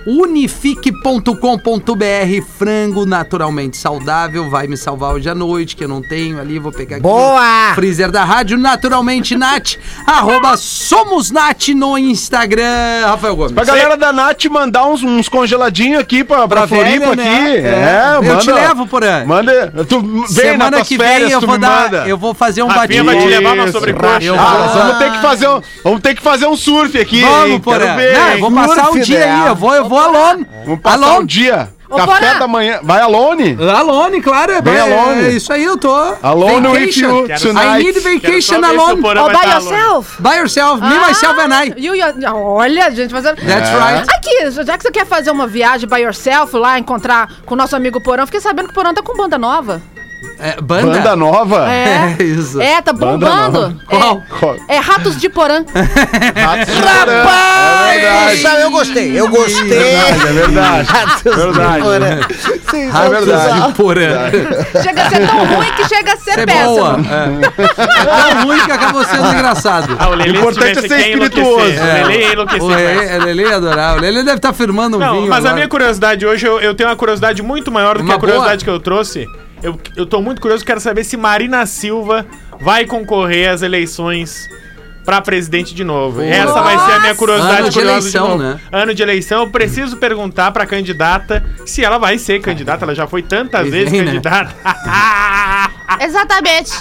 [0.06, 6.58] Unifique.com.br, frango naturalmente saudável, vai me salvar hoje à noite, que eu não tenho ali,
[6.58, 7.02] vou pegar aqui.
[7.02, 7.72] Boa!
[7.74, 9.76] Freezer da rádio, naturalmente Nat,
[10.06, 13.06] arroba Somos Nat no Instagram.
[13.06, 13.52] Rafael Gomes.
[13.52, 17.16] Pra galera da Nath mandar uns, uns congeladinhos aqui pra, pra, Pra Floripa velha, aqui.
[17.16, 17.56] né?
[17.58, 18.40] É, Eu manda.
[18.40, 19.24] te levo, Porã.
[19.24, 19.72] Manda.
[19.88, 22.08] Tu vem Semana que férias, vem eu vou dar, manda.
[22.08, 24.24] eu vou fazer um bate vai te levar uma sobrecoxa.
[24.26, 27.20] Eu Ah, vou- vamos ter que fazer um, vamos ter que fazer um surf aqui.
[27.22, 27.60] Vamos, hein?
[27.60, 27.86] Porã.
[27.96, 29.24] Não, eu vou passar o dia né?
[29.42, 30.46] aí, eu vou, eu vou alone.
[30.64, 31.24] Vamos passar Alone.
[31.24, 31.68] o dia.
[31.90, 32.78] Ô, Café da manhã.
[32.84, 33.56] Vai alone?
[33.76, 34.52] Alone, claro.
[34.52, 35.24] É, Bem é- alone.
[35.24, 35.92] É isso aí, eu tô.
[36.22, 37.08] Alone with Vacation.
[37.08, 37.80] you Quero- tonight.
[37.80, 39.02] I need vacation alone.
[39.02, 39.50] Vai by alone.
[39.50, 40.22] yourself?
[40.22, 41.74] By yourself, me, myself and I.
[41.76, 43.36] You, you- olha, gente, fazendo...
[43.36, 44.08] That's right.
[44.08, 47.74] Aqui, já que você quer fazer uma viagem by yourself lá, encontrar com o nosso
[47.74, 49.82] amigo Porão, fiquei sabendo que o Porão tá com banda nova.
[50.38, 50.92] É, banda?
[50.92, 51.70] Banda nova?
[51.70, 52.16] É.
[52.20, 52.60] É isso.
[52.60, 53.78] É, tá bombando.
[54.68, 55.64] É, é Ratos de Porã.
[55.74, 58.00] É Rapaz!
[58.00, 58.42] verdade.
[58.42, 59.68] Sabe, eu gostei, eu É gostei.
[59.68, 60.88] verdade, é verdade.
[61.30, 61.84] Verdade.
[62.96, 63.66] É verdade.
[63.68, 64.30] De porã.
[64.82, 66.66] Chega a ser tão ruim que chega a ser é péssimo.
[66.76, 66.96] boa.
[67.10, 67.62] É.
[67.62, 69.96] é tão ruim que acabou sendo engraçado.
[69.98, 71.56] Ah, o Lelê, O importante é ser espirituoso.
[71.60, 72.62] O Lelê ia enlouquecer.
[72.62, 72.68] O.
[72.68, 73.96] Lelê, o Lelê ia adorar.
[73.96, 75.28] O Lelê deve estar firmando um Não, vinho.
[75.28, 75.54] mas a agora.
[75.54, 78.64] minha curiosidade hoje, eu, eu tenho uma curiosidade muito maior do que Uma a curiosidade
[78.64, 78.64] boa?
[78.64, 79.26] que eu trouxe.
[79.62, 82.26] Eu, eu tô muito curioso, quero saber se Marina Silva
[82.60, 84.48] vai concorrer às eleições
[85.04, 86.22] pra presidente de novo.
[86.22, 88.42] Essa vai ser a minha curiosidade Ano de curiosa eleição, novo.
[88.42, 88.60] né?
[88.70, 92.84] Ano de eleição, eu preciso perguntar pra candidata se ela vai ser candidata.
[92.84, 94.06] Ela já foi tantas vezes bem, né?
[94.06, 94.54] candidata.
[96.00, 96.72] Exatamente.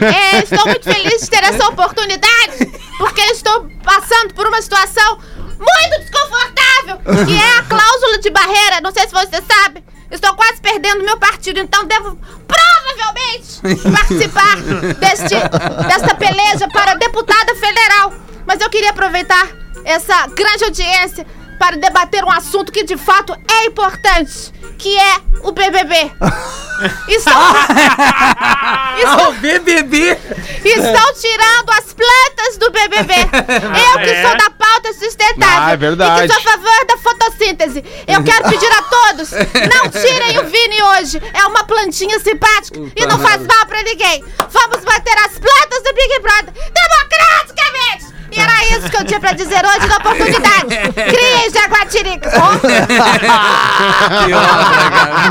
[0.00, 5.18] É, estou muito feliz de ter essa oportunidade, porque estou passando por uma situação
[5.58, 8.80] muito desconfortável, que é a cláusula de barreira.
[8.82, 9.82] Não sei se você sabe.
[10.10, 14.56] Estou quase perdendo meu partido, então devo provavelmente participar
[15.00, 15.34] deste,
[15.88, 18.12] desta peleja para deputada federal.
[18.46, 19.48] Mas eu queria aproveitar
[19.84, 21.26] essa grande audiência
[21.58, 26.12] para debater um assunto que de fato é importante, que é o BBB.
[27.08, 27.32] Estão,
[28.98, 30.18] estão, o BBB.
[30.62, 33.14] estão tirando as plantas do BBB.
[33.94, 34.22] Eu que É.
[34.28, 36.24] sou da pauta sustentável Ah, é verdade.
[36.24, 37.82] e que sou a favor da fotossíntese.
[38.06, 39.30] Eu quero pedir a todos,
[39.74, 41.22] não tirem o Vini hoje.
[41.32, 44.22] É uma plantinha simpática e não faz mal pra ninguém.
[44.50, 48.15] Vamos manter as plantas do Big Brother democraticamente.
[48.30, 50.66] E era isso que eu tinha pra dizer hoje na oportunidade.
[52.36, 53.28] Obra, cara.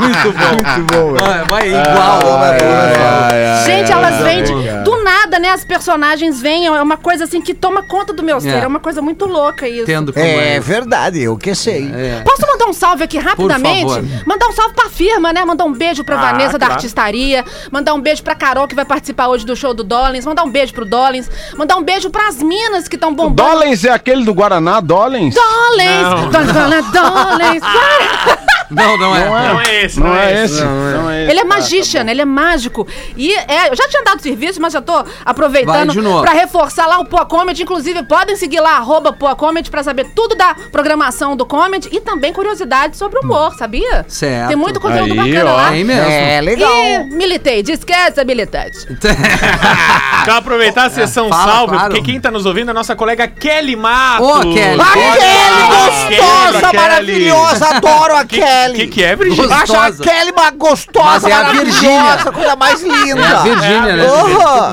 [0.00, 0.52] Muito bom.
[0.52, 1.14] Muito bom.
[1.14, 2.42] Vai, vai igual.
[2.42, 5.50] Ai, ai, ai, Gente, elas vêm de- do nada, né?
[5.50, 8.50] As personagens vêm, é uma coisa assim que toma conta do meu ser.
[8.50, 8.60] É.
[8.60, 9.82] É, uma coisa muito louca isso.
[9.82, 10.60] Entendo como É é.
[10.60, 11.90] verdade, eu que sei.
[11.94, 12.22] É.
[12.24, 13.82] Posso mandar um salve aqui rapidamente?
[13.82, 14.04] favor.
[14.26, 15.44] Mandar um salve pra firma, né?
[15.44, 16.72] Mandar um beijo pra Ah, Vanessa da claro.
[16.74, 17.44] Artistaria.
[17.70, 20.24] Mandar um beijo pra Carol, que vai participar hoje do show do Dollins.
[20.24, 21.28] Mandar um beijo pro Dollins.
[21.56, 23.42] Mandar um beijo pras minas que estão bombando.
[23.50, 25.34] Dolens é aquele do Guaraná, Dolens?
[25.34, 26.02] Dollins!
[26.02, 26.30] Não.
[26.30, 27.62] Dollins,
[28.70, 28.70] Dollins!
[28.70, 29.26] Não, não é.
[29.28, 30.60] Não é esse, Não é esse.
[30.64, 31.30] Não é esse.
[31.30, 32.86] Ele é magician, ele é mágico.
[33.16, 35.92] E é, eu já tinha dado serviço, mas já tô aproveitando
[36.22, 37.62] pra reforçar lá o Poa Comedy.
[37.62, 42.00] Inclusive, podem seguir lá, arroba Poa Comedy, pra saber tudo da programação do Comedy e
[42.00, 44.04] também curiosidades sobre o humor, sabia?
[44.08, 44.48] Certo.
[44.48, 45.56] Tem muito conteúdo Aí, bacana ó.
[45.56, 45.70] lá.
[45.70, 46.02] Tem mesmo.
[46.10, 46.70] É legal.
[46.72, 48.78] E militei, esquece a militante.
[50.22, 51.94] Então aproveitar a sessão Fala, salve, claro.
[51.94, 54.24] porque quem tá nos ouvindo é a nossa colega Kelly Mato.
[54.24, 54.80] Ô, Kelly.
[54.80, 56.76] A Kelly, Kelly gostosa, Kelly.
[56.76, 58.74] maravilhosa, adoro a Que, Kelly.
[58.78, 59.16] que que é?
[59.16, 59.54] Gostosa.
[59.54, 62.32] Acho a Kelly uma gostosa, Mas é a maravilhosa, Virgínia.
[62.32, 63.20] coisa mais linda.
[63.20, 64.06] É a Virgínia, né?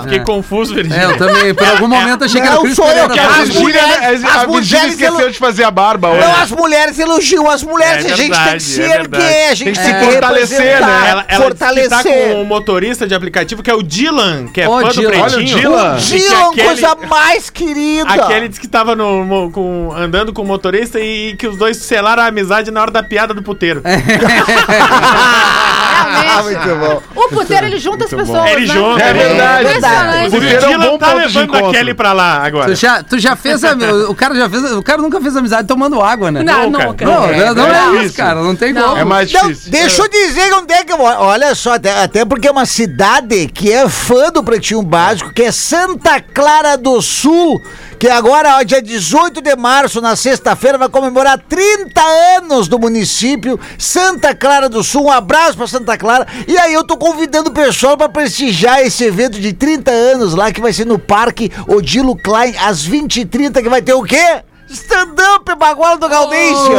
[0.03, 1.01] Fiquei confuso, Virgínia.
[1.01, 3.19] É, eu também, por algum momento achei que era o Não, sou eu Pereira que
[3.19, 6.19] A Virgínia, mulheres- a as Virgínia mulheres esqueceu elo- de fazer a barba hoje.
[6.27, 8.99] Não, as mulheres elogiam as mulheres, É a gente tem verdade, que se é erguer,
[9.01, 9.23] verdade.
[9.23, 11.09] a gente Tem que se fortalecer, representar, né?
[11.09, 12.03] Ela, ela tá fortalecer.
[12.33, 15.03] com um motorista de aplicativo que é o Dylan, que é Ô, fã Dylan.
[15.03, 15.23] do Pretinho.
[15.23, 15.97] Olha o Dylan.
[15.97, 18.13] E que Dylan, aquele- coisa mais querida.
[18.13, 21.77] Aquele disse que tava no, mo- com- andando com o motorista e que os dois
[21.77, 23.72] selaram a amizade na hora da piada do puteiro.
[23.85, 26.67] Ah, Realmente.
[26.67, 27.01] muito bom.
[27.15, 28.73] O puteiro, ele junta as pessoas, Ele né?
[28.73, 29.63] junta, É verdade.
[29.67, 30.27] Impressionante.
[30.27, 31.71] O puteiro é um bom tá ponto de levando a.
[31.71, 32.65] Kelly pra lá agora.
[32.71, 33.73] Tu já, tu já fez a,
[34.09, 36.43] o cara já fez, o cara nunca fez amizade tomando água, né?
[36.43, 36.85] Não, Nunca.
[36.87, 37.05] nunca.
[37.05, 37.45] Não, É.
[37.47, 38.89] não, não é, é isso, cara, não tem Não.
[38.89, 38.97] como.
[38.97, 39.71] É mais difícil.
[39.71, 41.17] deixa eu dizer onde é que eu moro.
[41.19, 45.43] Olha só, até, até porque é uma cidade que é fã do Pretinho Básico, que
[45.43, 47.61] é Santa Clara do Sul.
[47.99, 52.01] que agora, ó, dia 18 de março, na sexta-feira, vai comemorar 30
[52.37, 55.05] anos do município Santa Clara do Sul.
[55.05, 56.25] Um abraço pra Santa Clara.
[56.47, 60.51] E aí eu tô convidando o pessoal pra prestigiar esse evento de 30 anos lá,
[60.51, 64.43] que vai ser no Parque Odilo Klein, às 20h30, que vai ter o quê?
[64.73, 66.73] Stand-up Baguala do Gaudêncio!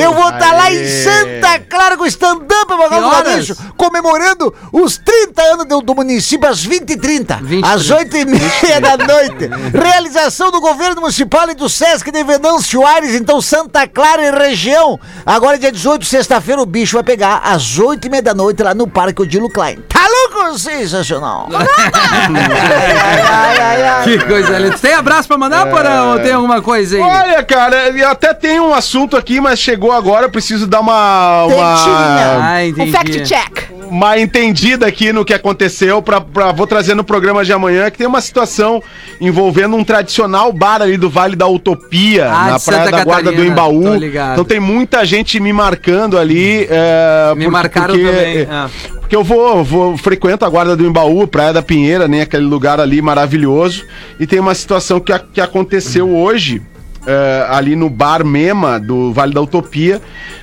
[0.00, 0.82] Eu vou estar lá em.
[1.02, 3.10] Santa Claro com o stand-up Baguala Que do?
[3.10, 9.50] Gaudêncio, comemorando os 30 anos do, do município às 20h30, 20 às 8h30 da noite.
[9.76, 14.98] Realização do governo municipal e do Sesc de Venâncio Aires, então Santa Clara e região.
[15.26, 19.22] Agora, dia 18, sexta-feira, o bicho vai pegar às 8h30 da noite lá no Parque
[19.22, 19.78] Odilo Klein.
[19.88, 20.21] Tá louco?
[20.58, 21.48] Sensacional!
[21.50, 24.02] ai, ai, ai, ai.
[24.04, 24.78] Que coisa linda.
[24.78, 26.12] Tem abraço pra mandar, Porã?
[26.12, 27.02] Ou tem alguma coisa aí?
[27.02, 31.44] Olha, cara, eu até tenho um assunto aqui, mas chegou agora, eu preciso dar uma,
[31.44, 33.70] uma, Ah, Um fact check.
[33.88, 37.98] uma entendida aqui no que aconteceu, pra, pra- vou trazer no programa de amanhã, que
[37.98, 38.82] tem uma situação
[39.20, 43.32] envolvendo um tradicional bar ali do Vale da Utopia, Ah, na Praia Santa da Guarda
[43.32, 43.94] do Embaú.
[44.32, 46.66] Então tem muita gente me marcando ali.
[46.70, 48.48] é, Me por- marcaram porque- também.
[48.50, 48.68] Ah.
[49.12, 52.22] Porque eu vou, vou frequento a Guarda do Embaú, Praia da Pinheira, né?
[52.22, 53.84] Aquele lugar ali maravilhoso.
[54.18, 56.62] E tem uma situação que, a- que aconteceu hoje,
[57.06, 60.00] é, ali no bar Mema do Vale da Utopia,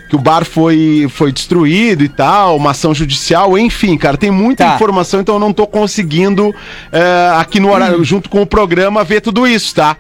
[0.10, 4.66] que o bar foi, foi destruído e tal, uma ação judicial, enfim, cara, tem muita
[4.66, 4.74] Tá.
[4.76, 6.54] informação, então eu não tô conseguindo
[6.92, 9.96] é, aqui no horário, junto com o programa, ver tudo isso, tá?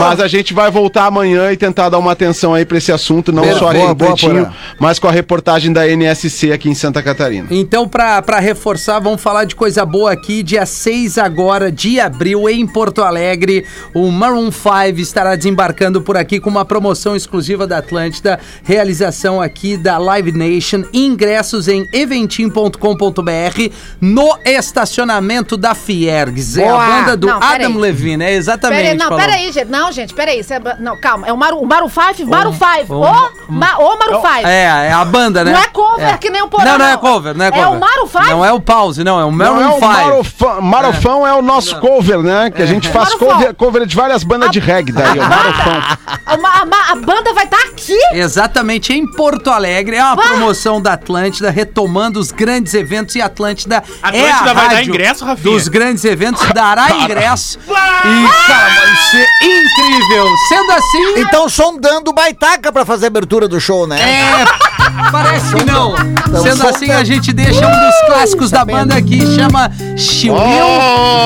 [0.00, 3.30] Mas a gente vai voltar amanhã e tentar dar uma atenção aí pra esse assunto,
[3.30, 3.58] não Perfeito.
[3.62, 7.46] só aqui Boa, no Pretinho, mas com a reportagem da NSC aqui em Santa Catarina.
[7.50, 10.42] Então, pra, pra reforçar, vamos falar de coisa boa aqui.
[10.42, 16.40] Dia 6 agora de abril, em Porto Alegre, o Maroon 5 estará desembarcando por aqui
[16.40, 24.38] com uma promoção exclusiva da Atlântida, realização aqui da Live Nation, ingressos em eventim.com.br no
[24.44, 26.56] estacionamento da Fiergs.
[26.58, 27.76] É a banda do Não, Adam aí.
[27.76, 28.78] Levine, é exatamente.
[28.80, 29.26] Pera aí, não, Paloma.
[29.26, 29.68] pera aí, gente.
[29.68, 30.40] Não, gente, pera aí.
[30.40, 31.26] Isso é não, calma.
[31.26, 32.94] É o Maru, o Maru 5, Maru 5.
[32.94, 34.46] o- O, ma, o Maru 5.
[34.46, 35.52] É, é a banda, né?
[35.52, 36.98] Não é cover, que nem o Porã, Não, não é não.
[36.98, 37.68] cover, não é É cover.
[37.70, 38.30] o Maroon five?
[38.30, 39.86] Não é o pause, não, é o Não Maroon é o 5.
[39.86, 41.32] Marofão, Marofão é.
[41.34, 42.50] o nosso cover, né?
[42.50, 45.81] Que a gente faz cover, cover de várias bandas de reggae daí, o Marofão.
[46.24, 47.96] A, ma- a banda vai estar aqui.
[48.12, 49.96] Exatamente, em Porto Alegre.
[49.96, 53.14] É uma promoção da Atlântida, retomando os grandes eventos.
[53.16, 55.54] E Atlântida, é Atlântida a vai dar rádio ingresso, Rafinha?
[55.54, 57.58] dos grandes eventos, dará ingresso.
[57.68, 60.26] E, cara, vai ser incrível.
[60.48, 63.98] Sendo assim, Então sondando o Baitaca pra fazer a abertura do show, né?
[64.00, 65.94] é, parece que não.
[66.42, 70.40] Sendo assim, a gente deixa um dos clásicos da banda aqui, chama She Will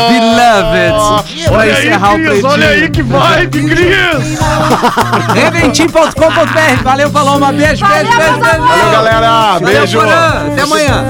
[0.09, 1.47] Beloved.
[1.49, 2.47] Pra encerrar o pretinho.
[2.47, 4.39] olha aí que vibe, Cris!
[5.47, 6.83] Eventim.com.br.
[6.83, 8.59] Valeu, falou uma beijo, beijo, beijo, beijo.
[8.59, 9.59] Valeu, galera!
[9.59, 9.99] Valeu, Beijo!
[9.99, 10.47] Porã.
[10.53, 11.05] Até amanhã.